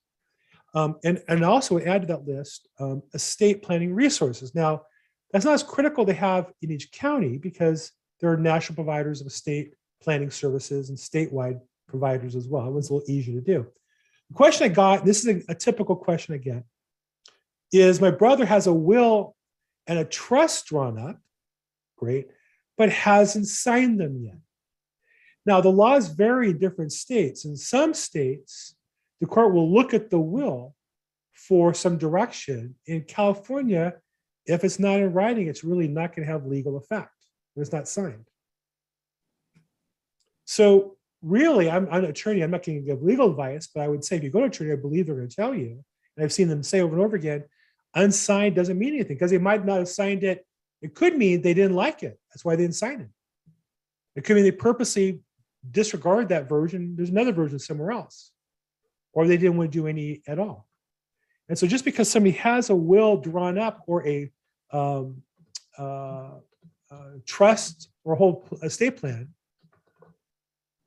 [0.74, 4.54] Um, and, and also add to that list, um, estate planning resources.
[4.54, 4.82] Now,
[5.30, 9.26] that's not as critical to have in each county because there are national providers of
[9.26, 12.66] estate planning services and statewide providers as well.
[12.66, 13.66] It was a little easier to do.
[14.30, 16.64] The question I got, this is a, a typical question I get,
[17.72, 19.36] is my brother has a will
[19.86, 21.20] and a trust drawn up,
[21.96, 22.28] great,
[22.76, 24.38] but hasn't signed them yet.
[25.46, 27.44] Now, the laws vary in different states.
[27.44, 28.76] In some states,
[29.20, 30.74] the court will look at the will
[31.32, 32.76] for some direction.
[32.86, 33.94] In California,
[34.46, 37.10] if it's not in writing, it's really not going to have legal effect.
[37.56, 38.26] It's not signed.
[40.44, 42.42] So really, I'm, I'm an attorney.
[42.42, 44.44] I'm not going to give legal advice, but I would say if you go to
[44.44, 45.82] an attorney, I believe they're going to tell you.
[46.16, 47.44] And I've seen them say over and over again,
[47.94, 50.46] unsigned doesn't mean anything because they might not have signed it.
[50.82, 52.18] It could mean they didn't like it.
[52.30, 53.08] That's why they didn't sign it.
[54.16, 55.20] It could mean they purposely
[55.70, 56.94] disregard that version.
[56.94, 58.30] There's another version somewhere else,
[59.12, 60.68] or they didn't want to do any at all.
[61.48, 64.30] And so, just because somebody has a will drawn up or a
[64.72, 65.22] um,
[65.78, 66.30] uh,
[66.90, 69.33] uh, trust or a whole estate plan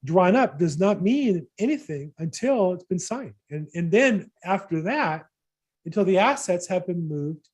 [0.07, 3.33] drawn up does not mean anything until it's been signed.
[3.51, 5.25] And, and then after that,
[5.85, 7.49] until the assets have been moved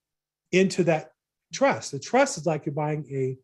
[0.51, 1.11] into that
[1.51, 1.91] trust.
[1.91, 3.37] The trust is like you're buying a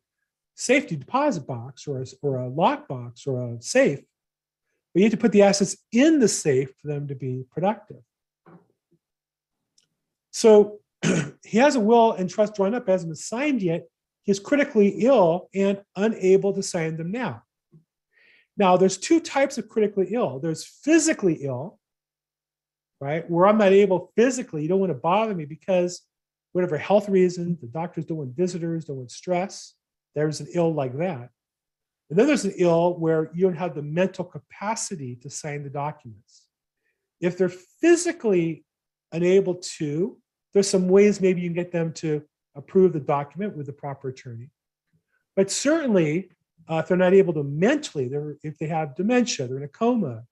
[0.54, 4.00] safety deposit box or a, or a lock box or a safe.
[4.92, 8.02] But you have to put the assets in the safe for them to be productive.
[10.30, 10.80] So
[11.44, 13.86] he has a will and trust drawn up, hasn't been signed yet.
[14.22, 17.42] He's critically ill and unable to sign them now.
[18.60, 20.38] Now, there's two types of critically ill.
[20.38, 21.78] There's physically ill,
[23.00, 23.28] right?
[23.30, 26.02] Where I'm not able physically, you don't want to bother me because
[26.52, 29.72] whatever health reason, the doctors don't want visitors, don't want stress.
[30.14, 31.30] There's an ill like that.
[32.10, 35.70] And then there's an ill where you don't have the mental capacity to sign the
[35.70, 36.44] documents.
[37.18, 38.66] If they're physically
[39.10, 40.18] unable to,
[40.52, 44.10] there's some ways maybe you can get them to approve the document with the proper
[44.10, 44.50] attorney.
[45.34, 46.32] But certainly,
[46.70, 49.68] uh, if they're not able to mentally, they're, if they have dementia, they're in a
[49.68, 50.22] coma,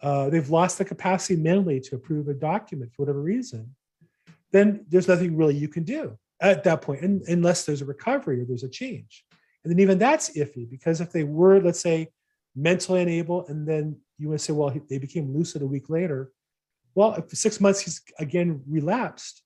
[0.00, 3.74] uh, they've lost the capacity mentally to approve a document for whatever reason,
[4.52, 8.40] then there's nothing really you can do at that point, un- unless there's a recovery
[8.40, 9.24] or there's a change.
[9.64, 12.08] And then even that's iffy because if they were, let's say,
[12.54, 15.88] mentally unable, and then you want to say, well, he- they became lucid a week
[15.88, 16.30] later.
[16.94, 19.42] Well, if six months he's again relapsed,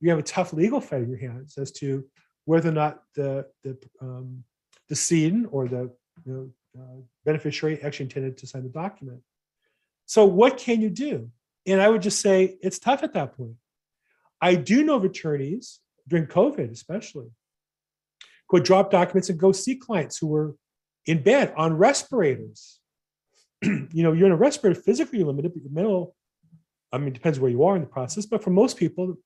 [0.00, 2.04] you have a tough legal fight in your hands as to
[2.44, 4.44] whether or not the the um,
[4.88, 5.90] decedent or the
[6.24, 9.20] you know, uh, beneficiary actually intended to sign the document.
[10.06, 11.30] So what can you do?
[11.66, 13.54] And I would just say it's tough at that point.
[14.40, 17.30] I do know of attorneys during COVID, especially,
[18.48, 20.56] who would drop documents and go see clients who were
[21.06, 22.80] in bed on respirators.
[23.62, 26.16] you know, you're in a respirator, physically you're limited, but your mental,
[26.92, 29.16] I mean, depends where you are in the process, but for most people,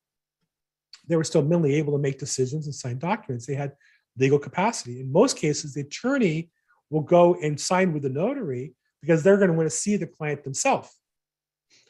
[1.09, 3.47] they were still mentally able to make decisions and sign documents.
[3.47, 3.73] They had
[4.19, 5.01] legal capacity.
[5.01, 6.51] In most cases, the attorney
[6.91, 10.07] will go and sign with the notary because they're going to want to see the
[10.07, 10.91] client themselves.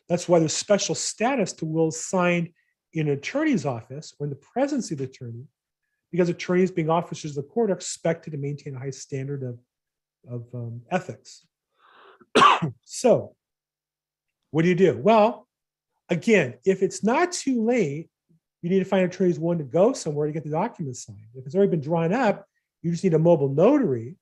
[0.08, 2.50] That's why there's special status to wills signed
[2.92, 5.44] in an attorney's office or in the presence of the attorney,
[6.10, 9.58] because attorneys, being officers of the court, are expected to maintain a high standard of,
[10.28, 11.46] of um, ethics.
[12.84, 13.34] so,
[14.50, 14.96] what do you do?
[14.96, 15.46] Well,
[16.08, 18.08] again, if it's not too late,
[18.66, 21.28] you need to find attorneys willing to go somewhere to get the documents signed.
[21.36, 22.48] If it's already been drawn up,
[22.82, 24.16] you just need a mobile notary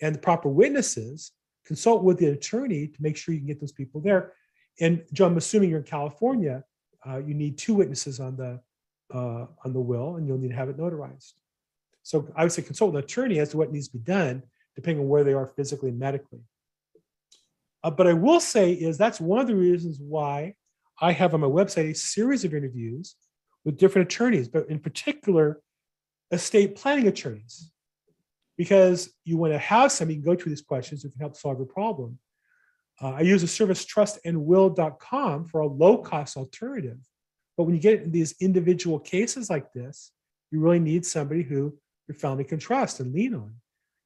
[0.00, 1.32] and the proper witnesses.
[1.66, 4.32] Consult with the attorney to make sure you can get those people there.
[4.80, 6.64] And Joe, I'm assuming you're in California.
[7.06, 8.58] Uh, you need two witnesses on the
[9.14, 11.34] uh, on the will, and you'll need to have it notarized.
[12.02, 14.42] So I would say consult with an attorney as to what needs to be done,
[14.76, 16.40] depending on where they are physically and medically.
[17.82, 20.54] Uh, but I will say is that's one of the reasons why
[21.02, 23.14] I have on my website a series of interviews
[23.64, 25.60] with different attorneys, but in particular,
[26.30, 27.70] estate planning attorneys,
[28.56, 31.66] because you want to have somebody go through these questions who can help solve your
[31.66, 32.18] problem.
[33.00, 36.98] Uh, I use a service trustandwill.com for a low cost alternative.
[37.56, 40.12] But when you get in these individual cases like this,
[40.50, 41.76] you really need somebody who
[42.08, 43.54] your family can trust and lean on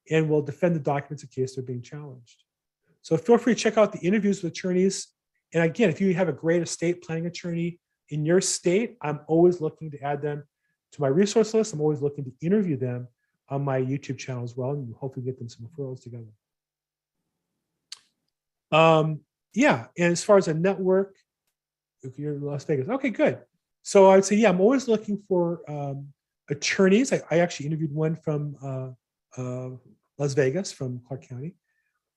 [0.09, 2.43] and will defend the documents in case they're being challenged.
[3.01, 5.07] So feel free to check out the interviews with attorneys.
[5.53, 9.61] And again, if you have a great estate planning attorney in your state, I'm always
[9.61, 10.43] looking to add them
[10.93, 11.73] to my resource list.
[11.73, 13.07] I'm always looking to interview them
[13.49, 16.25] on my YouTube channel as well, and hopefully get them some referrals together.
[18.71, 19.21] Um,
[19.53, 21.15] yeah, and as far as a network,
[22.03, 23.39] if you're in Las Vegas, okay, good.
[23.81, 26.07] So I would say, yeah, I'm always looking for um,
[26.49, 27.11] attorneys.
[27.11, 29.69] I, I actually interviewed one from uh, uh,
[30.17, 31.55] Las Vegas, from Clark County.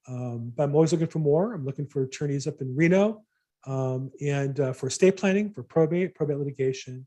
[0.09, 1.55] Um, but I'm always looking for more.
[1.55, 3.23] I'm looking for attorneys up in Reno
[3.67, 7.07] um, and uh, for estate planning, for probate, probate litigation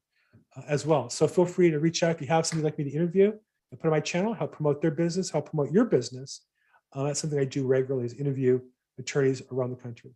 [0.55, 1.09] uh, as well.
[1.09, 3.33] So feel free to reach out if you have somebody you'd like me to interview
[3.71, 6.45] and put on my channel, help promote their business, help promote your business.
[6.93, 8.61] Uh, that's something I do regularly is interview
[8.97, 10.11] attorneys around the country.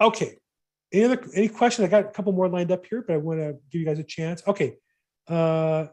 [0.00, 0.36] Okay.
[0.92, 1.86] Any other any questions?
[1.86, 3.98] I got a couple more lined up here, but I want to give you guys
[3.98, 4.42] a chance.
[4.46, 4.76] Okay.
[5.28, 5.86] Uh,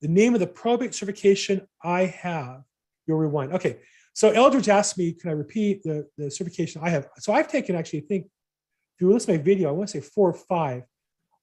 [0.00, 2.62] the name of the probate certification I have,
[3.06, 3.52] you'll rewind.
[3.52, 3.78] Okay.
[4.14, 7.08] So Eldridge asked me, can I repeat the, the certification I have?
[7.18, 10.00] So I've taken actually, I think, if you listen to my video, I want to
[10.00, 10.82] say four or five.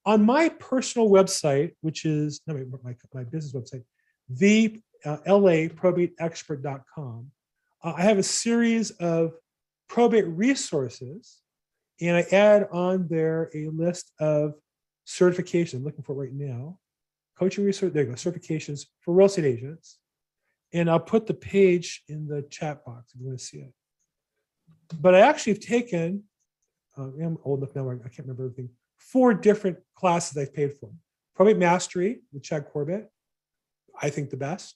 [0.05, 3.84] On my personal website, which is no, my, my, business website,
[4.29, 7.32] the uh, laprobateexpert.com,
[7.84, 9.34] uh, I have a series of
[9.88, 11.39] probate resources,
[11.99, 14.53] and I add on there a list of
[15.08, 15.75] certifications.
[15.75, 16.77] I'm looking for it right now.
[17.38, 19.99] Coaching research, there you go, certifications for real estate agents.
[20.73, 23.73] And I'll put the page in the chat box if you want to see it.
[24.99, 26.23] But I actually have taken,
[26.97, 30.91] uh, I'm old enough now, I can't remember everything, four different classes I've paid for.
[31.36, 33.10] Probate Mastery with Chad Corbett,
[34.01, 34.75] I think the best.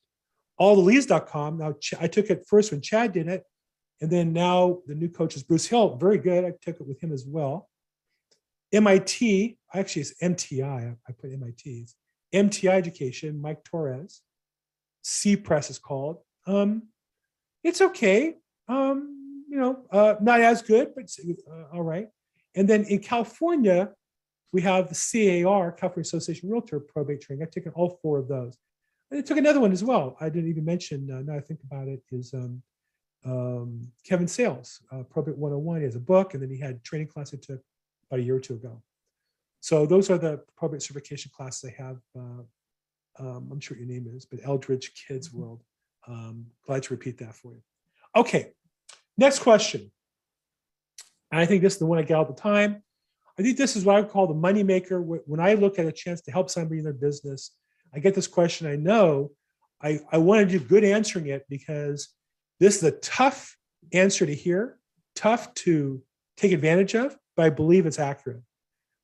[0.60, 3.44] Alltheleads.com, now Ch- I took it first when Chad did it,
[4.02, 6.46] and then now the new coach is Bruce Hill, very good.
[6.46, 7.70] I took it with him as well.
[8.72, 11.96] MIT, actually it's MTI, I put MITs,
[12.34, 14.22] MTI Education, Mike Torres.
[15.04, 16.18] CPRES is called.
[16.48, 16.84] Um,
[17.64, 18.36] it's okay.
[18.68, 21.06] Um, you know, uh, not as good, but
[21.50, 22.08] uh, all right.
[22.56, 23.92] And then in California,
[24.52, 27.44] we have the CAR, California Association Realtor Probate Training.
[27.44, 28.58] I've taken all four of those.
[29.10, 30.16] And I took another one as well.
[30.22, 32.62] I didn't even mention, uh, now I think about it, is um,
[33.26, 35.80] um, Kevin Sales, uh, Probate 101.
[35.80, 37.62] He has a book, and then he had a training class I took
[38.10, 38.82] about a year or two ago.
[39.60, 41.98] So those are the probate certification classes I have.
[42.18, 42.44] Uh,
[43.20, 45.62] um, I'm sure your name is, but Eldridge Kids World.
[46.08, 47.62] Um, glad to repeat that for you.
[48.16, 48.52] Okay,
[49.18, 49.92] next question.
[51.32, 52.84] And I think this is the one I get all the time.
[53.38, 55.02] I think this is what I would call the moneymaker.
[55.04, 57.52] Wh- When I look at a chance to help somebody in their business,
[57.94, 58.68] I get this question.
[58.68, 59.32] I know
[59.82, 62.10] I, I want to do good answering it because
[62.60, 63.58] this is a tough
[63.92, 64.78] answer to hear,
[65.16, 66.02] tough to
[66.38, 68.42] take advantage of, but I believe it's accurate,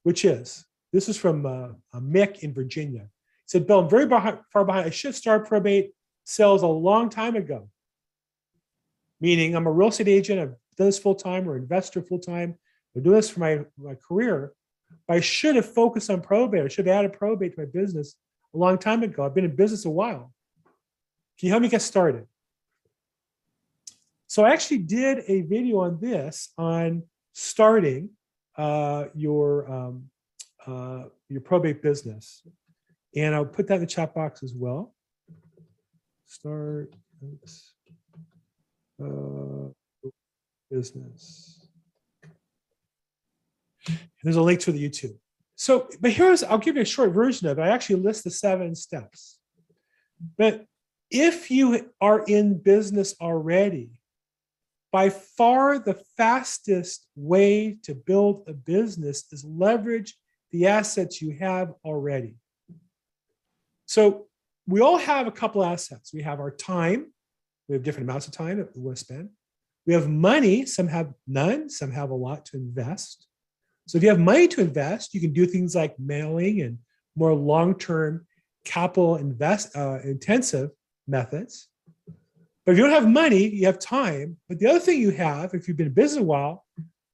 [0.03, 3.07] which is this is from uh, Mick in Virginia
[3.49, 4.85] said, Bill, I'm very behind, far behind.
[4.85, 7.67] I should start probate sales a long time ago.
[9.19, 10.39] Meaning, I'm a real estate agent.
[10.39, 12.55] I've done this full time or investor full time.
[12.95, 14.53] I'm doing this for my, my career.
[15.07, 16.63] But I should have focused on probate.
[16.63, 18.15] I should have added probate to my business
[18.53, 19.25] a long time ago.
[19.25, 20.31] I've been in business a while.
[21.39, 22.27] Can you help me get started?
[24.27, 27.01] So I actually did a video on this on
[27.33, 28.11] starting
[28.55, 30.11] uh, your um,
[30.67, 32.43] uh, your probate business.
[33.15, 34.93] And I'll put that in the chat box as well.
[36.25, 36.93] Start
[37.23, 37.73] oops,
[39.03, 39.69] uh,
[40.69, 41.67] business.
[44.23, 45.17] There's a link to the YouTube.
[45.55, 47.61] So, but here's, I'll give you a short version of it.
[47.61, 49.39] I actually list the seven steps.
[50.37, 50.65] But
[51.09, 53.99] if you are in business already,
[54.91, 60.15] by far the fastest way to build a business is leverage
[60.51, 62.35] the assets you have already.
[63.89, 64.27] So
[64.67, 66.13] we all have a couple assets.
[66.13, 67.11] We have our time.
[67.67, 69.29] We have different amounts of time that we want to spend.
[69.87, 70.67] We have money.
[70.67, 71.71] Some have none.
[71.71, 73.25] Some have a lot to invest.
[73.87, 76.77] So if you have money to invest, you can do things like mailing and
[77.15, 78.27] more long-term
[78.63, 80.69] capital invest uh, intensive
[81.07, 81.67] methods.
[82.67, 84.37] But if you don't have money, you have time.
[84.47, 86.63] But the other thing you have, if you've been in business a while,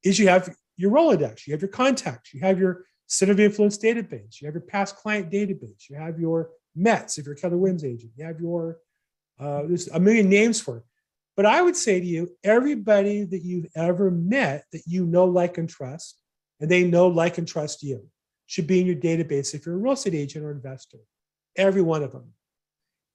[0.03, 3.77] is you have your Rolodex, you have your contacts, you have your center of influence
[3.77, 7.83] database, you have your past client database, you have your Mets, if you're Keller Williams
[7.83, 8.79] agent, you have your,
[9.39, 10.83] uh, there's a million names for it.
[11.35, 15.57] But I would say to you, everybody that you've ever met that you know, like,
[15.57, 16.19] and trust,
[16.59, 18.07] and they know, like, and trust you,
[18.45, 20.99] should be in your database if you're a real estate agent or investor.
[21.57, 22.21] Every one of them.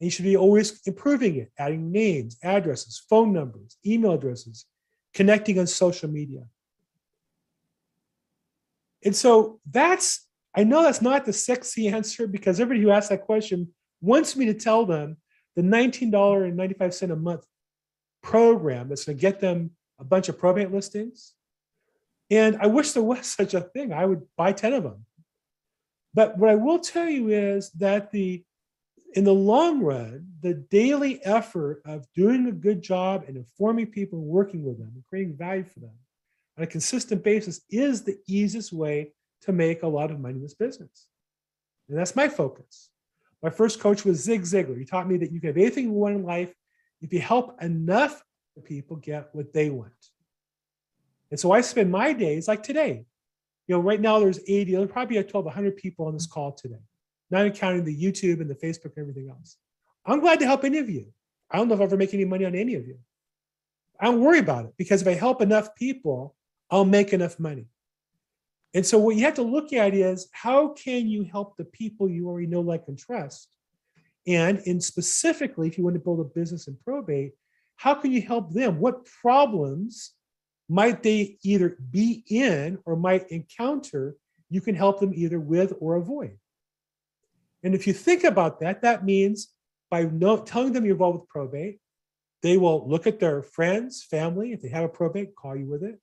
[0.01, 4.67] And you should be always improving it, adding names, addresses, phone numbers, email addresses,
[5.15, 6.43] connecting on social media.
[9.05, 13.23] And so that's, I know that's not the sexy answer because everybody who asks that
[13.23, 13.69] question
[14.01, 15.17] wants me to tell them
[15.57, 17.45] the $19.95 a month
[18.23, 21.35] program that's going to get them a bunch of probate listings.
[22.31, 23.93] And I wish there was such a thing.
[23.93, 25.05] I would buy 10 of them.
[26.13, 28.45] But what I will tell you is that the
[29.15, 34.21] in the long run, the daily effort of doing a good job and informing people
[34.21, 35.95] working with them and creating value for them
[36.57, 39.13] on a consistent basis is the easiest way
[39.43, 41.09] to make a lot of money in this business.
[41.89, 42.91] And that's my focus.
[43.43, 44.79] My first coach was Zig Ziglar.
[44.79, 46.53] He taught me that you can have anything you want in life
[47.01, 48.23] if you help enough
[48.61, 49.93] people get what they want.
[51.31, 53.05] And so I spend my days like today.
[53.67, 56.53] You know, right now there's 80, there'll probably be 12, 100 people on this call
[56.53, 56.83] today,
[57.31, 59.57] not even counting the YouTube and the Facebook and everything else.
[60.05, 61.07] I'm glad to help any of you.
[61.51, 62.99] I don't know if I ever make any money on any of you.
[64.01, 66.35] I don't worry about it because if I help enough people,
[66.71, 67.67] I'll make enough money.
[68.75, 72.09] And so what you have to look at is how can you help the people
[72.09, 73.49] you already know, like, and trust?
[74.27, 77.33] And in specifically, if you want to build a business in probate,
[77.77, 78.79] how can you help them?
[78.79, 80.13] What problems
[80.69, 84.17] might they either be in or might encounter?
[84.51, 86.39] You can help them either with or avoid.
[87.63, 89.49] And if you think about that, that means
[89.91, 91.81] by no, telling them you're involved with probate,
[92.43, 95.83] they will look at their friends, family, if they have a probate, call you with
[95.83, 95.99] it.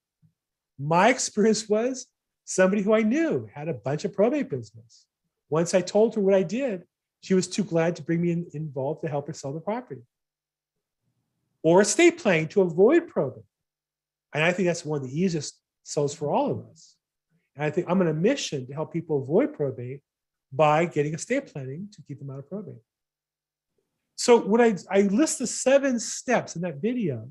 [0.77, 2.07] My experience was
[2.47, 5.05] somebody who I knew had a bunch of probate business.
[5.49, 6.85] Once I told her what I did,
[7.21, 10.01] she was too glad to bring me in, involved to help her sell the property.
[11.61, 13.43] Or estate planning to avoid probate.
[14.33, 16.95] And I think that's one of the easiest sells for all of us.
[17.55, 20.01] And I think I'm on a mission to help people avoid probate
[20.53, 22.75] by getting estate planning to keep them out of probate.
[24.15, 27.29] So when I, I list the seven steps in that video,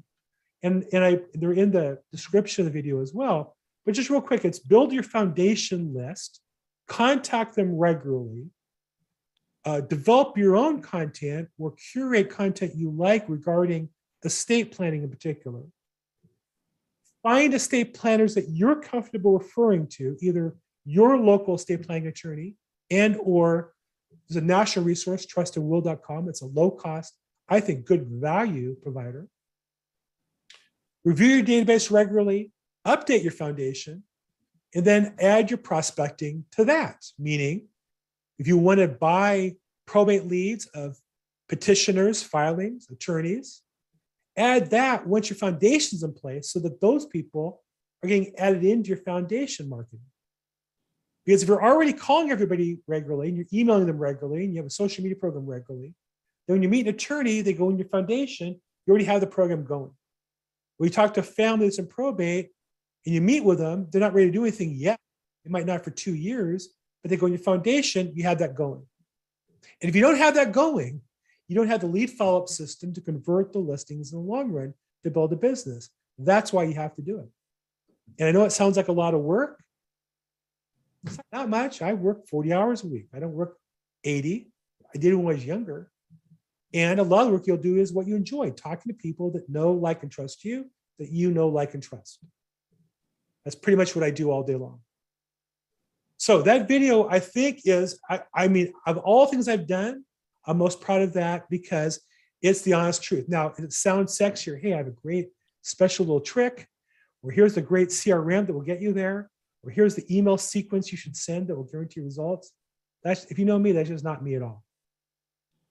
[0.63, 3.56] and, and I they're in the description of the video as well.
[3.87, 6.41] But just real quick, it's build your foundation list,
[6.89, 8.51] contact them regularly,
[9.65, 13.89] uh, develop your own content or curate content you like regarding
[14.25, 15.63] estate planning in particular.
[17.23, 22.55] Find estate planners that you're comfortable referring to, either your local estate planning attorney
[22.91, 23.73] and or
[24.29, 26.29] there's a national resource, trustandwill.com.
[26.29, 27.15] It's a low cost,
[27.49, 29.29] I think, good value provider.
[31.05, 32.51] Review your database regularly,
[32.87, 34.05] update your foundation,
[34.75, 37.05] and then add your prospecting to that.
[37.19, 37.69] Meaning,
[38.39, 39.57] if you want to buy
[39.87, 40.97] probate leads of
[41.49, 43.63] petitioners, filings, attorneys,
[44.37, 47.63] add that once your foundation's in place so that those people
[48.03, 50.01] are getting added into your foundation marketing.
[51.25, 54.67] Because if you're already calling everybody regularly and you're emailing them regularly and you have
[54.67, 55.95] a social media program regularly,
[56.47, 59.27] then when you meet an attorney, they go in your foundation, you already have the
[59.27, 59.91] program going.
[60.77, 62.51] When you talk to families in probate
[63.07, 64.99] and you meet with them, they're not ready to do anything yet.
[65.45, 66.69] It might not for two years,
[67.03, 68.83] but they go in your foundation, you have that going.
[69.81, 71.01] And if you don't have that going,
[71.49, 74.75] you don't have the lead follow-up system to convert the listings in the long run
[75.05, 75.89] to build a business.
[76.19, 77.29] That's why you have to do it.
[78.19, 79.63] And I know it sounds like a lot of work.
[81.33, 81.83] Not much.
[81.83, 83.07] I work 40 hours a week.
[83.15, 83.57] I don't work
[84.03, 84.51] 80.
[84.93, 85.91] I did when I was younger.
[86.75, 89.31] And a lot of the work you'll do is what you enjoy, talking to people
[89.33, 92.19] that know, like, and trust you, that you know, like, and trust.
[93.47, 94.81] That's pretty much what I do all day long.
[96.17, 100.05] So that video, I think, is, I, I mean, of all things I've done,
[100.49, 102.01] I'm most proud of that because
[102.43, 103.27] it's the honest truth.
[103.29, 105.29] Now, it sounds sexier, hey, I have a great
[105.63, 106.67] special little trick,
[107.23, 109.31] or here's the great CRM that will get you there,
[109.63, 112.51] or here's the email sequence you should send that will guarantee results.
[113.05, 114.65] That's if you know me, that's just not me at all.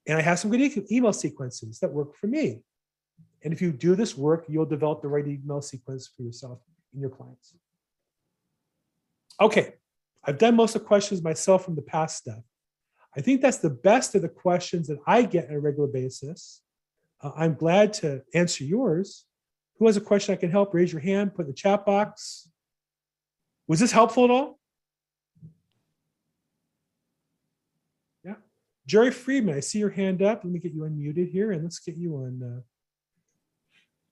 [0.06, 2.62] And I have some good email sequences that work for me.
[3.44, 6.60] And if you do this work, you'll develop the right email sequence for yourself
[6.94, 7.52] and your clients.
[9.40, 9.74] Okay,
[10.24, 12.42] I've done most of the questions myself from the past stuff.
[13.16, 16.62] I think that's the best of the questions that I get on a regular basis.
[17.22, 19.24] Uh, I'm glad to answer yours.
[19.78, 20.74] Who has a question I can help?
[20.74, 22.50] Raise your hand, put in the chat box.
[23.68, 24.58] Was this helpful at all?
[28.24, 28.34] Yeah.
[28.86, 30.44] Jerry Friedman, I see your hand up.
[30.44, 32.42] Let me get you unmuted here and let's get you on.
[32.42, 32.60] Uh,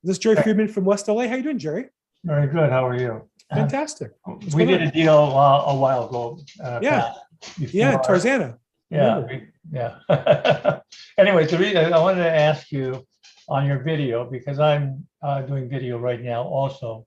[0.02, 1.28] this is Jerry Friedman from West LA.
[1.28, 1.88] How you doing, Jerry?
[2.24, 2.70] Very good.
[2.70, 3.28] How are you?
[3.52, 4.12] Fantastic.
[4.26, 4.88] We going did on?
[4.88, 6.38] a deal uh, a while ago.
[6.62, 7.12] uh, Yeah.
[7.42, 8.56] Pat, Yeah, Tarzana.
[8.90, 9.28] Yeah, remember.
[9.34, 10.80] we- yeah.
[11.18, 13.06] Anyway, the reason I wanted to ask you
[13.48, 17.06] on your video, because I'm uh, doing video right now also.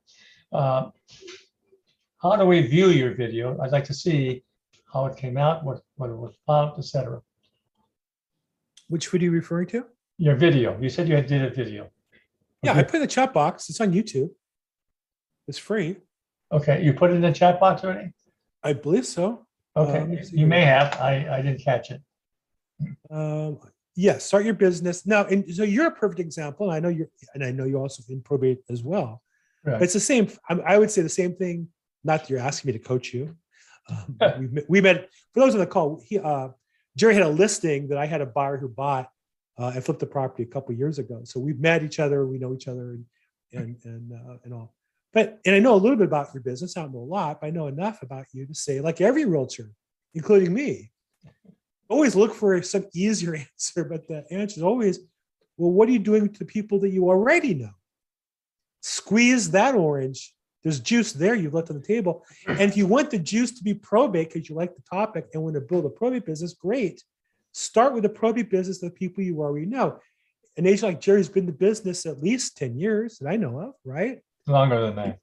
[0.53, 0.89] uh,
[2.21, 3.59] How do we view your video?
[3.61, 4.43] I'd like to see
[4.93, 7.21] how it came out, what, what it was about, et cetera.
[8.87, 9.85] Which video are you referring to?
[10.17, 11.89] Your video, you said you had did a video.
[12.63, 13.69] Yeah, I put in the chat box.
[13.69, 14.29] It's on YouTube.
[15.47, 15.97] It's free.
[16.51, 18.11] Okay, you put it in the chat box already?
[18.63, 19.45] I believe so.
[19.75, 20.93] Okay, see you may have.
[20.99, 22.01] I, I didn't catch it.
[23.09, 23.59] Um,
[23.95, 25.25] yes, start your business now.
[25.25, 26.71] And so you're a perfect example.
[26.71, 29.21] I know you're, and I know you also in probate as well.
[29.63, 29.81] But Right.
[29.81, 30.29] it's the same.
[30.49, 31.67] I, I would say the same thing.
[32.03, 33.35] Not that you're asking me to coach you.
[33.89, 35.09] Um, we met, we met.
[35.33, 36.49] For those on the call, he, uh,
[36.95, 39.09] Jerry had a listing that I had a buyer who bought
[39.57, 41.21] uh, and flipped the property a couple years ago.
[41.23, 43.05] So we've met each other, we know each other, and
[43.53, 44.73] and and uh, and all.
[45.13, 46.75] But and I know a little bit about your business.
[46.75, 49.25] I don't know a lot, but I know enough about you to say, like every
[49.25, 49.71] realtor,
[50.13, 50.91] including me,
[51.89, 53.83] always look for some easier answer.
[53.83, 54.99] But the answer is always,
[55.57, 57.71] well, what are you doing to the people that you already know?
[58.81, 60.33] Squeeze that orange.
[60.63, 62.25] There's juice there you've left on the table.
[62.47, 65.41] And if you want the juice to be probate because you like the topic and
[65.41, 67.03] want to build a probate business, great.
[67.53, 69.99] Start with the probate business of people you already know.
[70.57, 73.59] An agent like Jerry's been in the business at least 10 years that I know
[73.59, 74.19] of, right?
[74.47, 75.19] Longer than that.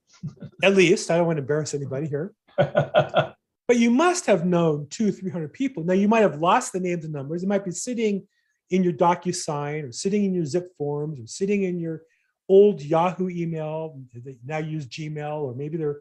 [0.63, 1.11] At least.
[1.11, 2.35] I don't want to embarrass anybody here.
[3.67, 5.85] But you must have known two, 300 people.
[5.85, 7.43] Now, you might have lost the names and numbers.
[7.43, 8.27] It might be sitting
[8.71, 12.03] in your DocuSign or sitting in your zip forms or sitting in your
[12.49, 16.01] old Yahoo email you now use Gmail, or maybe they're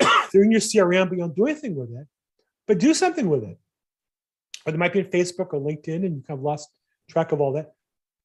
[0.32, 2.06] they're in your CRM, but you don't do anything with it.
[2.66, 3.58] But do something with it.
[4.66, 6.68] Or they might be on Facebook or LinkedIn, and you kind of lost
[7.08, 7.72] track of all that.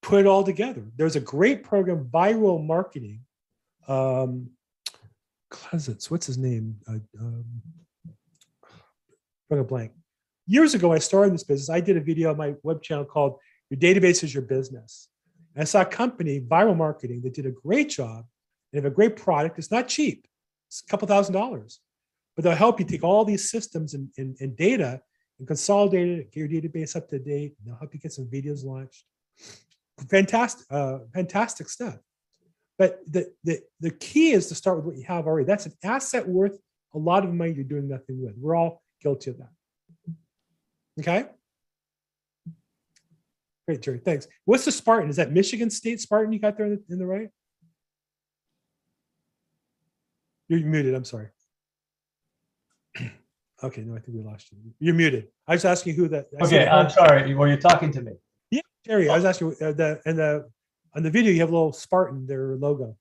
[0.01, 0.83] Put it all together.
[0.97, 3.21] There's a great program, Viral Marketing.
[3.87, 4.49] Um,
[5.49, 6.77] Cousins, what's his name?
[6.87, 7.45] Uh, um,
[9.51, 9.91] a blank.
[10.47, 11.69] Years ago, I started this business.
[11.69, 13.37] I did a video on my web channel called
[13.69, 15.09] Your Database is Your Business.
[15.53, 18.25] And I saw a company, Viral Marketing, that did a great job.
[18.71, 19.59] They have a great product.
[19.59, 20.27] It's not cheap,
[20.67, 21.79] it's a couple thousand dollars.
[22.35, 24.99] But they'll help you take all these systems and, and, and data
[25.37, 27.53] and consolidate it, get your database up to date.
[27.59, 29.05] and They'll help you get some videos launched.
[30.09, 31.99] Fantastic, uh, fantastic stuff.
[32.83, 35.45] But the, the, the key is to start with what you have already.
[35.45, 36.59] That's an asset worth
[36.93, 38.33] a lot of money you're doing nothing with.
[38.37, 39.51] We're all guilty of that.
[40.99, 41.29] Okay.
[43.65, 43.99] Great, Jerry.
[43.99, 44.27] Thanks.
[44.43, 45.09] What's the Spartan?
[45.09, 47.29] Is that Michigan State Spartan you got there in the, in the right?
[50.49, 50.93] You're muted.
[50.93, 51.29] I'm sorry.
[53.63, 54.57] Okay, no, I think we lost you.
[54.79, 55.29] You're muted.
[55.47, 56.25] I was asking who that.
[56.37, 57.33] I okay, I'm sorry.
[57.33, 58.11] Were you talking to me?
[58.51, 60.49] Yeah, Jerry, I was asking, uh, the, and the,
[60.95, 62.95] on the video, you have a little Spartan, their logo.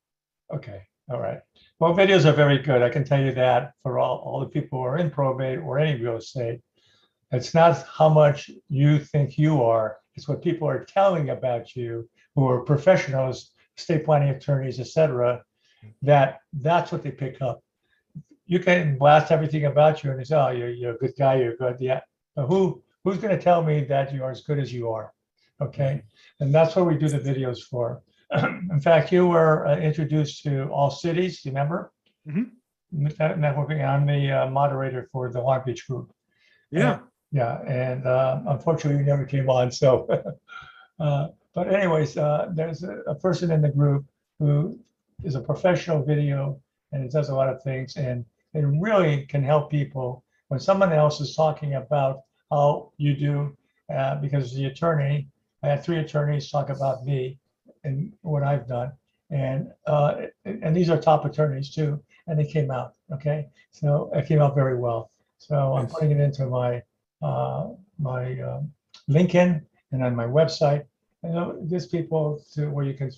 [0.52, 1.40] Okay, all right.
[1.78, 2.82] Well, videos are very good.
[2.82, 5.78] I can tell you that for all, all the people who are in probate or
[5.78, 6.60] any real estate.
[7.32, 12.08] It's not how much you think you are, it's what people are telling about you
[12.34, 15.42] who are professionals, estate planning attorneys, et cetera,
[16.02, 17.62] that that's what they pick up.
[18.46, 21.36] You can blast everything about you and they say, oh, you're, you're a good guy,
[21.36, 21.76] you're good.
[21.80, 22.00] Yeah.
[22.36, 25.12] But who, who's going to tell me that you are as good as you are?
[25.64, 26.02] Okay.
[26.40, 28.02] And that's what we do the videos for.
[28.74, 31.92] In fact, you were uh, introduced to All Cities, you remember?
[32.28, 32.44] Mhm.
[32.92, 36.12] Net- Networking, I'm the uh, moderator for the Long Beach Group.
[36.70, 37.00] Yeah.
[37.40, 39.90] Yeah, and uh, unfortunately, you never came on, so.
[41.00, 44.02] uh, But anyways, uh, there's a a person in the group
[44.38, 44.52] who
[45.28, 46.38] is a professional video
[46.92, 48.16] and it does a lot of things and
[48.58, 50.08] it really can help people
[50.50, 52.14] when someone else is talking about
[52.50, 53.34] how you do,
[53.96, 55.16] uh, because the attorney,
[55.62, 57.38] I had three attorneys talk about me
[57.84, 58.92] and what I've done.
[59.30, 63.48] And, uh, and these are top attorneys too, and they came out, okay?
[63.70, 65.10] So it came out very well.
[65.38, 66.82] So I'm putting it into my,
[67.22, 68.72] uh, my um,
[69.08, 70.84] LinkedIn and on my website.
[71.22, 73.10] And uh, there's people to where you can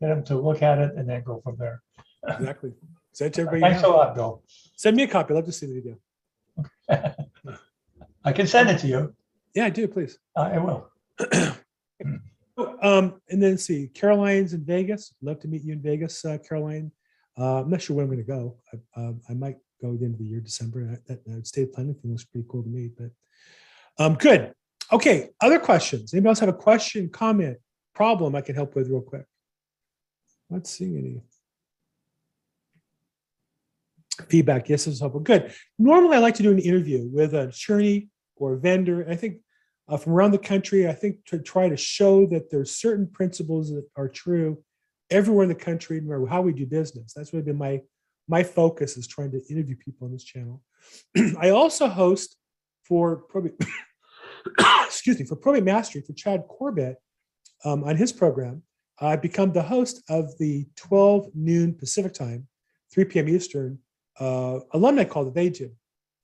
[0.00, 1.82] get them to look at it and then go from there.
[2.28, 2.72] Exactly.
[3.12, 3.72] Send it to everybody.
[3.72, 4.42] Thanks a lot, Bill.
[4.76, 5.32] Send me a copy.
[5.32, 5.96] I'd love to see the
[6.88, 7.14] video.
[8.24, 9.14] I can send it to you.
[9.54, 10.18] Yeah, I do, please.
[10.36, 10.88] I will.
[12.82, 15.14] Um, and then see, Caroline's in Vegas.
[15.22, 16.92] Love to meet you in Vegas, uh, Caroline.
[17.38, 18.56] Uh, I'm not sure when I'm going to go.
[18.72, 21.00] I, um, I might go at the end of the year, December.
[21.06, 22.90] That, state planning thing looks pretty cool to me.
[22.96, 23.10] But
[24.04, 24.52] um, good.
[24.92, 25.30] Okay.
[25.40, 26.12] Other questions?
[26.12, 27.56] Anybody else have a question, comment,
[27.94, 29.24] problem I can help with real quick?
[30.50, 31.22] Not seeing any
[34.28, 34.68] feedback.
[34.68, 35.20] Yes, it's helpful.
[35.20, 35.54] Good.
[35.78, 39.06] Normally, I like to do an interview with an attorney or a vendor.
[39.08, 39.38] I think
[39.90, 40.88] uh, from around the country.
[40.88, 44.62] I think to try to show that there's certain principles that are true
[45.10, 47.12] everywhere in the country, no matter how we do business.
[47.14, 47.82] That's really been my
[48.28, 50.62] my focus is trying to interview people on this channel.
[51.40, 52.36] I also host
[52.84, 53.60] for probate,
[54.86, 56.96] excuse me, for probate mastery for Chad Corbett
[57.64, 58.62] um, on his program.
[59.00, 62.46] I've become the host of the 12 noon Pacific time,
[62.92, 63.28] 3 p.m.
[63.28, 63.78] Eastern
[64.20, 65.72] uh, alumni call that they do.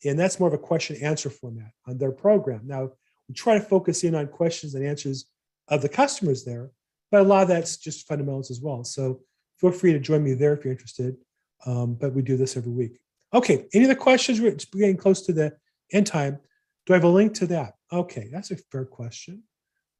[0.05, 2.61] And that's more of a question answer format on their program.
[2.67, 2.91] Now,
[3.29, 5.27] we try to focus in on questions and answers
[5.69, 6.71] of the customers there,
[7.11, 8.85] but a lot of that's just fundamentals as well.
[8.85, 9.21] So
[9.59, 11.17] feel free to join me there if you're interested.
[11.65, 12.99] Um, but we do this every week.
[13.35, 14.41] Okay, any other questions?
[14.41, 15.57] We're getting close to the
[15.93, 16.39] end time.
[16.85, 17.75] Do I have a link to that?
[17.93, 19.43] Okay, that's a fair question.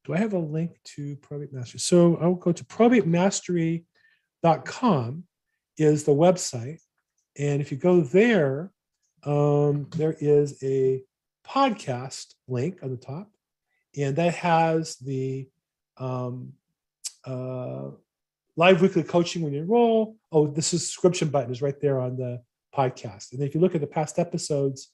[0.05, 1.79] Do I have a link to Probate Mastery?
[1.79, 5.23] So I'll go to probatemastery.com
[5.77, 6.79] is the website.
[7.37, 8.71] And if you go there,
[9.23, 11.03] um, there is a
[11.47, 13.29] podcast link on the top.
[13.97, 15.47] and that has the
[15.97, 16.53] um,
[17.25, 17.89] uh,
[18.55, 20.17] live weekly coaching when you enroll.
[20.31, 22.41] Oh, the subscription button is right there on the
[22.75, 23.33] podcast.
[23.33, 24.91] And if you look at the past episodes,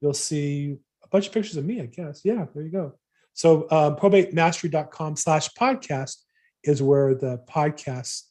[0.00, 2.22] you'll see a bunch of pictures of me, I guess.
[2.24, 2.94] Yeah, there you go.
[3.34, 6.16] So um, probatemastery.com slash podcast
[6.64, 8.22] is where the podcast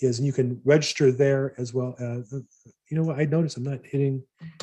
[0.00, 2.32] is, and you can register there as well as,
[2.90, 4.22] you know what, I noticed I'm not hitting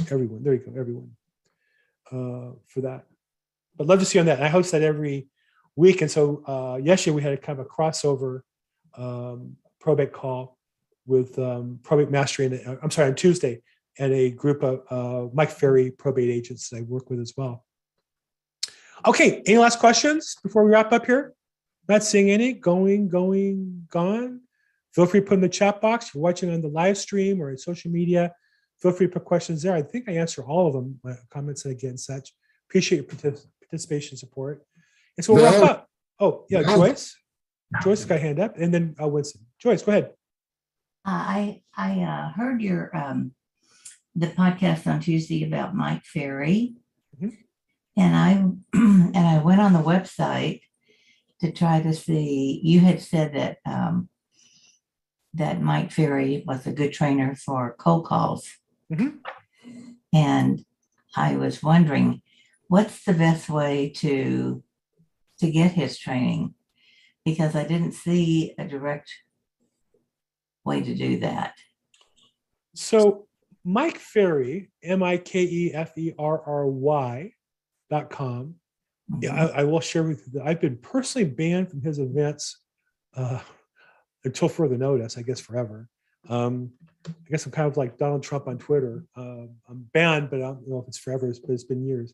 [0.10, 0.44] everyone.
[0.44, 1.12] There you go, everyone
[2.12, 3.06] uh, for that.
[3.78, 4.38] But love to see you on that.
[4.38, 5.28] And I host that every
[5.76, 6.02] week.
[6.02, 8.42] And so uh, yesterday we had a kind of a crossover
[8.98, 10.58] um, probate call
[11.06, 12.46] with um, probate mastery.
[12.48, 13.62] And uh, I'm sorry, on Tuesday,
[14.00, 17.66] and a group of uh, Mike Ferry probate agents that I work with as well.
[19.06, 21.34] Okay, any last questions before we wrap up here?
[21.90, 22.54] Not seeing any.
[22.54, 24.42] Going, going, gone.
[24.94, 26.08] Feel free to put in the chat box.
[26.08, 28.32] If you're watching on the live stream or in social media,
[28.82, 29.74] feel free to put questions there.
[29.74, 32.34] I think I answer all of them, my comments that I get and such.
[32.70, 34.66] Appreciate your partic- participation support.
[35.18, 35.90] And so we'll wrap up.
[36.20, 36.76] Oh, yeah, No.
[36.76, 37.16] Joyce.
[37.84, 39.46] Joyce got a hand up, and then uh, Winston.
[39.60, 40.06] Joyce, go ahead.
[41.06, 43.32] Uh, I, I uh, heard your, um,
[44.16, 46.76] the podcast on Tuesday about Mike Ferry.
[47.20, 47.38] Mhm.
[47.96, 48.32] And I,
[48.74, 50.62] and I went on the website
[51.40, 54.10] to try to see, you had said that, um,
[55.34, 58.50] that Mike Ferry was a good trainer for cold calls.
[58.92, 59.20] Mhm.
[60.14, 60.66] And
[61.16, 62.22] I was wondering,
[62.68, 64.64] what's the best way to,
[65.40, 66.56] to get his training?
[67.24, 69.12] Because I didn't see a direct
[70.66, 71.54] way to do that.
[72.74, 73.28] So
[73.64, 77.34] Mike Ferry, M I K E F E R R Y
[77.90, 78.56] dot com.
[79.22, 82.58] Yeah, I, I will share with you that I've been personally banned from his events
[83.16, 83.40] uh,
[84.24, 85.90] until further notice, I guess forever.
[86.30, 86.72] Um,
[87.08, 89.06] I guess I'm kind of like Donald Trump on Twitter.
[89.16, 92.14] Um I'm banned, but I don't know if it's forever, but it's been years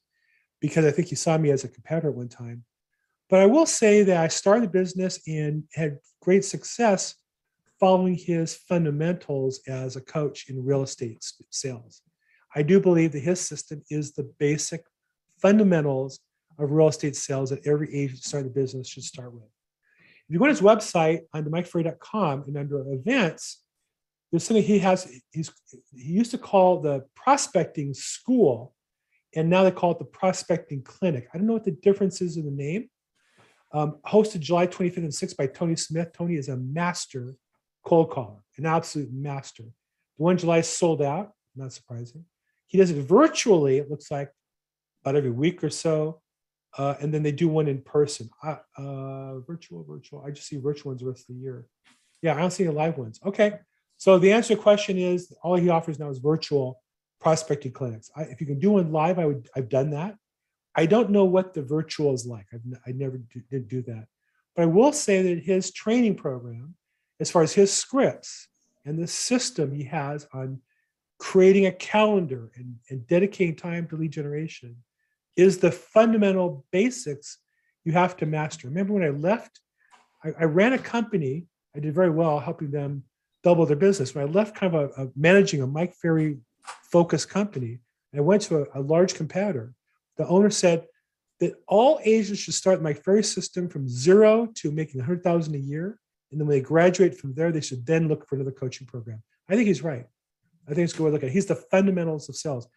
[0.61, 2.63] because I think he saw me as a competitor one time.
[3.29, 7.15] But I will say that I started the business and had great success
[7.79, 12.01] following his fundamentals as a coach in real estate sales.
[12.55, 14.83] I do believe that his system is the basic
[15.41, 16.21] fundamentals
[16.57, 19.43] of real estate sales that every agent starting a business should start with.
[19.43, 23.63] If you go to his website under mikeferry.com and under events,
[24.31, 25.51] there's something he has, he's,
[25.95, 28.73] he used to call the prospecting school,
[29.35, 31.27] and now they call it the prospecting clinic.
[31.33, 32.89] I don't know what the difference is in the name.
[33.73, 36.09] Um, hosted July 25th and 6th by Tony Smith.
[36.13, 37.35] Tony is a master
[37.85, 39.63] cold caller, an absolute master.
[39.63, 42.25] The one July sold out, not surprising.
[42.67, 44.29] He does it virtually, it looks like
[45.03, 46.21] about every week or so.
[46.77, 48.29] Uh, and then they do one in person.
[48.43, 50.23] Uh, virtual, virtual.
[50.25, 51.65] I just see virtual ones the rest of the year.
[52.21, 53.19] Yeah, I don't see any live ones.
[53.25, 53.59] Okay.
[53.97, 56.81] So the answer to your question is all he offers now is virtual
[57.19, 58.11] prospecting clinics.
[58.15, 60.15] I, if you can do one live, I would, I've done that.
[60.75, 62.45] I don't know what the virtual is like.
[62.53, 63.19] I've, never
[63.49, 64.07] did do that.
[64.55, 66.75] But I will say that his training program,
[67.19, 68.47] as far as his scripts
[68.85, 70.61] and the system he has on
[71.17, 74.75] creating a calendar and, and dedicating time to lead generation
[75.35, 77.39] is the fundamental basics
[77.83, 78.67] you have to master.
[78.67, 79.61] Remember when I left,
[80.23, 83.03] I, I ran a company, I did very well helping them
[83.47, 84.13] double their business.
[84.13, 86.37] When I left kind of a, a managing a Mike Ferry
[86.91, 87.79] focused company,
[88.13, 89.73] I went to a, a large competitor.
[90.17, 90.85] The owner said
[91.39, 95.97] that all agents should start Mike Ferry system from zero to making 100,000 a year.
[96.29, 99.23] And then when they graduate from there, they should then look for another coaching program.
[99.47, 100.05] I think he's right.
[100.67, 101.31] I think it's a good way to look at it.
[101.31, 102.67] He's the fundamentals of sales.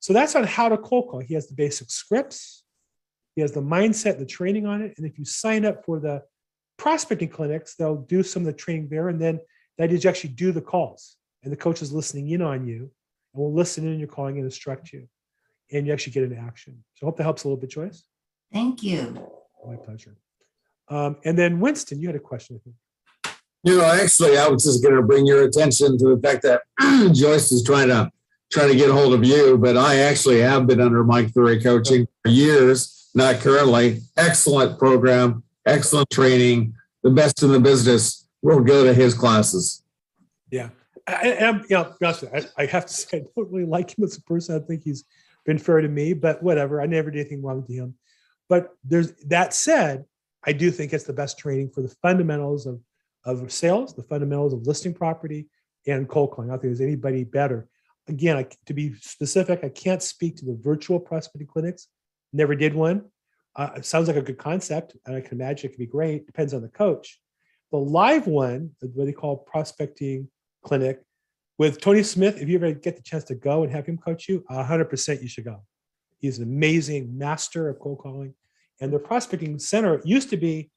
[0.00, 1.20] So that's on how to cold call.
[1.20, 2.62] He has the basic scripts,
[3.36, 4.92] he has the mindset, the training on it.
[4.98, 6.22] And if you sign up for the
[6.76, 9.08] prospecting clinics, they'll do some of the training there.
[9.08, 9.40] And then
[9.80, 11.16] that is you actually do the calls.
[11.42, 12.90] And the coach is listening in on you
[13.32, 15.08] and will listen in, you're calling and instruct you.
[15.72, 16.84] And you actually get into action.
[16.94, 18.04] So I hope that helps a little bit, Joyce.
[18.52, 19.26] Thank you.
[19.66, 20.16] My pleasure.
[20.88, 22.76] Um, and then Winston, you had a question, I think.
[23.62, 26.62] You know, actually, I was just going to bring your attention to the fact that
[27.14, 28.10] Joyce is trying to
[28.50, 31.62] trying to get a hold of you, but I actually have been under Mike Ferry
[31.62, 34.00] coaching for years, not currently.
[34.16, 36.74] Excellent program, excellent training,
[37.04, 38.26] the best in the business.
[38.42, 39.82] We'll go to his classes.
[41.06, 43.96] I, I, yeah, honest with you, I, I have to say, I don't really like
[43.96, 44.56] him as a person.
[44.56, 45.04] I think he's
[45.44, 46.80] been fair to me, but whatever.
[46.80, 47.94] I never did anything wrong to him.
[48.48, 50.04] But there's that said,
[50.44, 52.80] I do think it's the best training for the fundamentals of,
[53.24, 55.46] of sales, the fundamentals of listing property
[55.86, 56.50] and cold calling.
[56.50, 57.68] I don't think there's anybody better.
[58.08, 61.88] Again, I, to be specific, I can't speak to the virtual prospecting clinics.
[62.32, 63.04] Never did one.
[63.54, 66.26] Uh, it sounds like a good concept, and I can imagine it could be great.
[66.26, 67.20] Depends on the coach.
[67.72, 70.28] The live one, what they call prospecting
[70.64, 71.02] clinic
[71.56, 72.40] with Tony Smith.
[72.40, 75.22] If you ever get the chance to go and have him coach you, hundred percent
[75.22, 75.62] you should go.
[76.18, 78.34] He's an amazing master of cold calling
[78.80, 80.70] And their prospecting center used to be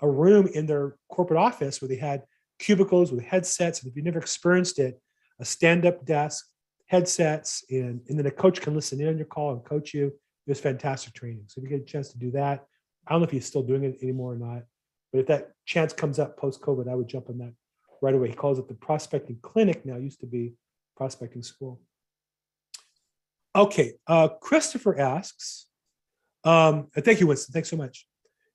[0.00, 2.24] a room in their corporate office where they had
[2.58, 3.80] cubicles with headsets.
[3.80, 5.00] And if you've never experienced it,
[5.38, 6.46] a stand-up desk,
[6.86, 10.06] headsets, and, and then a coach can listen in on your call and coach you.
[10.06, 11.44] It was fantastic training.
[11.46, 12.64] So if you get a chance to do that,
[13.06, 14.62] I don't know if he's still doing it anymore or not,
[15.12, 17.52] but if that chance comes up post-COVID, I would jump on that
[18.00, 18.28] right away.
[18.28, 20.54] He calls it the prospecting clinic now, used to be
[20.96, 21.80] prospecting school.
[23.54, 25.66] Okay, uh, Christopher asks,
[26.44, 27.52] um, and thank you, Winston.
[27.52, 28.06] Thanks so much,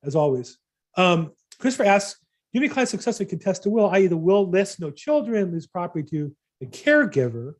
[0.03, 0.57] as always.
[0.95, 2.19] Um, Christopher asks,
[2.53, 4.07] do any clients successfully contest a will, i.e.
[4.07, 7.53] the will lists no children, leaves property to the caregiver.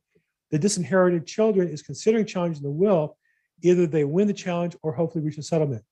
[0.50, 3.16] The disinherited children is considering challenging the will.
[3.62, 5.84] Either they win the challenge or hopefully reach a settlement.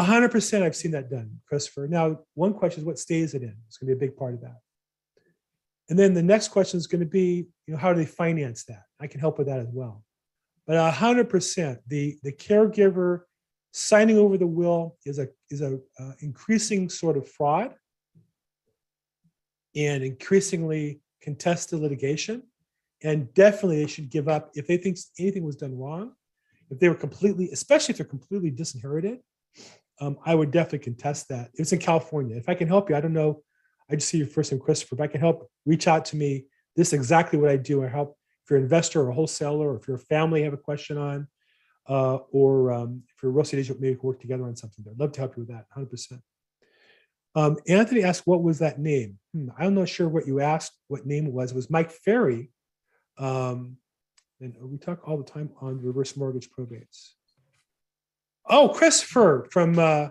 [0.00, 1.86] Hundred percent I've seen that done, Christopher.
[1.86, 3.54] Now, one question is what stays it in?
[3.66, 4.56] It's gonna be a big part of that.
[5.90, 8.84] And then the next question is gonna be, you know, how do they finance that?
[8.98, 10.02] I can help with that as well.
[10.66, 13.22] But a hundred percent, the, the caregiver
[13.72, 17.74] signing over the will is a, is a uh, increasing sort of fraud
[19.74, 22.42] and increasingly contested litigation.
[23.02, 26.12] And definitely they should give up if they think anything was done wrong.
[26.70, 29.18] If they were completely, especially if they're completely disinherited,
[30.00, 31.50] um, I would definitely contest that.
[31.54, 32.36] It's in California.
[32.36, 33.42] If I can help you, I don't know.
[33.90, 34.94] I just see your first name, Christopher.
[34.94, 36.46] If I can help, reach out to me.
[36.76, 37.84] This is exactly what I do.
[37.84, 40.52] I help if you're an investor or a wholesaler, or if you're a family, have
[40.52, 41.28] a question on,
[41.88, 44.56] uh, or um, if you're a real estate agent, maybe we can work together on
[44.56, 44.84] something.
[44.88, 46.20] I'd love to help you with that, 100%.
[47.34, 49.18] Um, Anthony asked, what was that name?
[49.32, 51.52] Hmm, I'm not sure what you asked, what name it was.
[51.52, 52.50] It was Mike Ferry.
[53.16, 53.76] Um,
[54.40, 57.12] and we talk all the time on reverse mortgage probates.
[58.48, 60.08] Oh, Christopher from uh,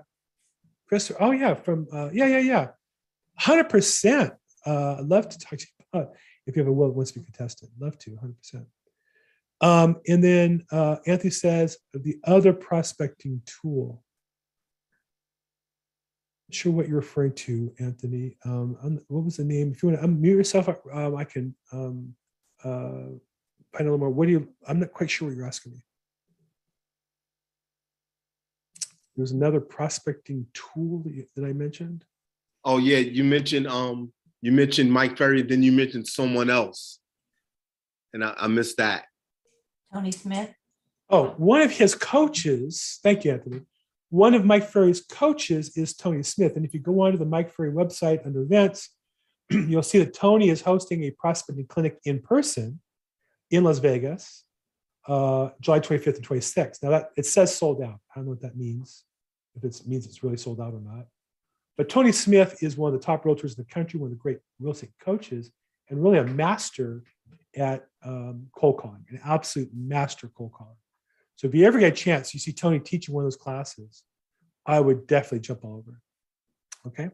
[0.88, 1.22] Christopher.
[1.22, 2.68] Oh yeah, from uh, yeah, yeah, yeah.
[3.38, 4.34] Hundred percent.
[4.66, 6.14] Uh, I'd love to talk to you about
[6.46, 7.70] if you have a will wants to be contested.
[7.80, 8.68] Love to, hundred percent.
[9.62, 14.04] Um, and then uh, Anthony says the other prospecting tool.
[16.50, 18.38] Not sure what you're referring to, Anthony.
[18.44, 19.72] Um, what was the name?
[19.72, 22.16] If you want to unmute yourself, um, I can um,
[22.64, 23.14] uh,
[23.72, 24.10] find a little more.
[24.10, 24.50] What do you?
[24.68, 25.84] I'm not quite sure what you're asking me.
[29.16, 32.06] There's another prospecting tool that, you, that I mentioned.
[32.64, 37.00] Oh yeah, you mentioned um you mentioned Mike Ferry, then you mentioned someone else.
[38.14, 39.06] And I, I missed that.
[39.94, 40.54] Tony Smith?
[41.10, 43.62] Oh, one of his coaches, thank you, Anthony.
[44.10, 46.56] One of Mike Ferry's coaches is Tony Smith.
[46.56, 48.90] And if you go onto the Mike Ferry website under events,
[49.50, 52.80] you'll see that Tony is hosting a prospecting clinic in person
[53.52, 54.44] in Las Vegas,
[55.08, 56.84] uh, July 25th and 26th.
[56.84, 58.00] Now that it says sold out.
[58.14, 59.04] I don't know what that means,
[59.56, 61.06] if it means it's really sold out or not.
[61.78, 64.22] But Tony Smith is one of the top realtors in the country, one of the
[64.22, 65.52] great real estate coaches,
[65.90, 67.04] and really a master
[67.56, 70.76] at um, cold calling, an absolute master cold caller.
[71.36, 74.04] So if you ever get a chance, you see Tony teaching one of those classes,
[74.66, 76.00] I would definitely jump all over.
[76.88, 77.10] Okay.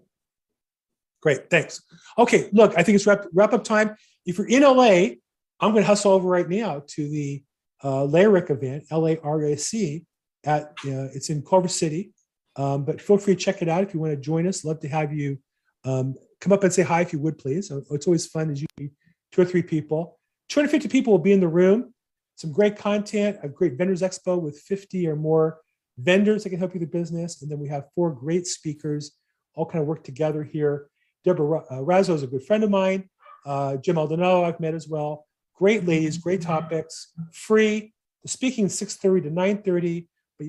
[1.22, 1.82] Great, thanks.
[2.18, 3.96] Okay, look, I think it's wrap, wrap up time.
[4.26, 5.16] If you're in LA,
[5.60, 7.44] I'm going to hustle over right now to the
[7.84, 10.06] uh, LARIC event, L-A-R-A-C,
[10.46, 12.12] at uh, it's in Culver City.
[12.56, 14.66] Um, but feel free to check it out if you want to join us.
[14.66, 15.38] Love to have you
[15.84, 17.72] um, come up and say hi if you would, please.
[17.72, 18.48] Uh, It's always fun.
[18.48, 18.96] There's usually
[19.32, 20.20] two or three people.
[20.50, 21.94] 250 people will be in the room.
[22.36, 25.60] Some great content, a great vendors expo with 50 or more
[25.98, 27.42] vendors that can help you with the business.
[27.42, 29.18] And then we have four great speakers,
[29.56, 30.88] all kind of work together here.
[31.24, 33.10] Deborah uh, Razzo is a good friend of mine.
[33.46, 35.27] Uh, Jim Aldonado I've met as well.
[35.58, 37.94] Great ladies, great topics, free.
[38.22, 40.08] The speaking 6:30 to 9:30.
[40.38, 40.48] But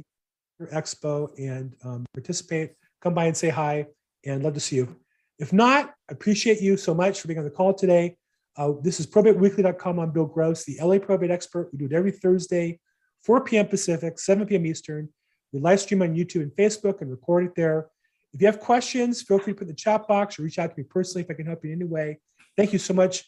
[0.59, 2.75] your expo and um, participate.
[3.01, 3.87] Come by and say hi,
[4.27, 4.97] and love to see you.
[5.39, 8.17] If not, I appreciate you so much for being on the call today.
[8.57, 9.99] Uh, this is probateweekly.com.
[9.99, 11.71] I'm Bill Gross, the LA probate expert.
[11.73, 12.81] We do it every Thursday,
[13.23, 13.69] 4 p.m.
[13.69, 14.67] Pacific, 7 p.m.
[14.67, 15.09] Eastern.
[15.53, 17.89] We live stream on YouTube and Facebook and record it there.
[18.35, 20.71] If you have questions, feel free to put in the chat box or reach out
[20.71, 22.19] to me personally if I can help you in any way.
[22.57, 23.25] Thank you so much.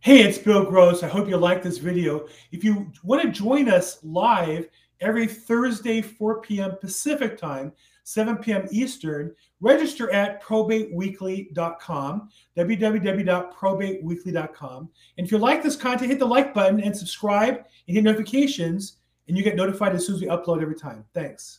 [0.00, 1.02] Hey, it's Bill Gross.
[1.02, 2.28] I hope you like this video.
[2.52, 4.68] If you want to join us live
[5.00, 6.76] every Thursday, 4 p.m.
[6.80, 7.72] Pacific time,
[8.04, 8.68] 7 p.m.
[8.70, 14.88] Eastern, register at probateweekly.com, www.probateweekly.com.
[15.18, 18.98] And if you like this content, hit the like button and subscribe and hit notifications,
[19.26, 21.04] and you get notified as soon as we upload every time.
[21.12, 21.58] Thanks.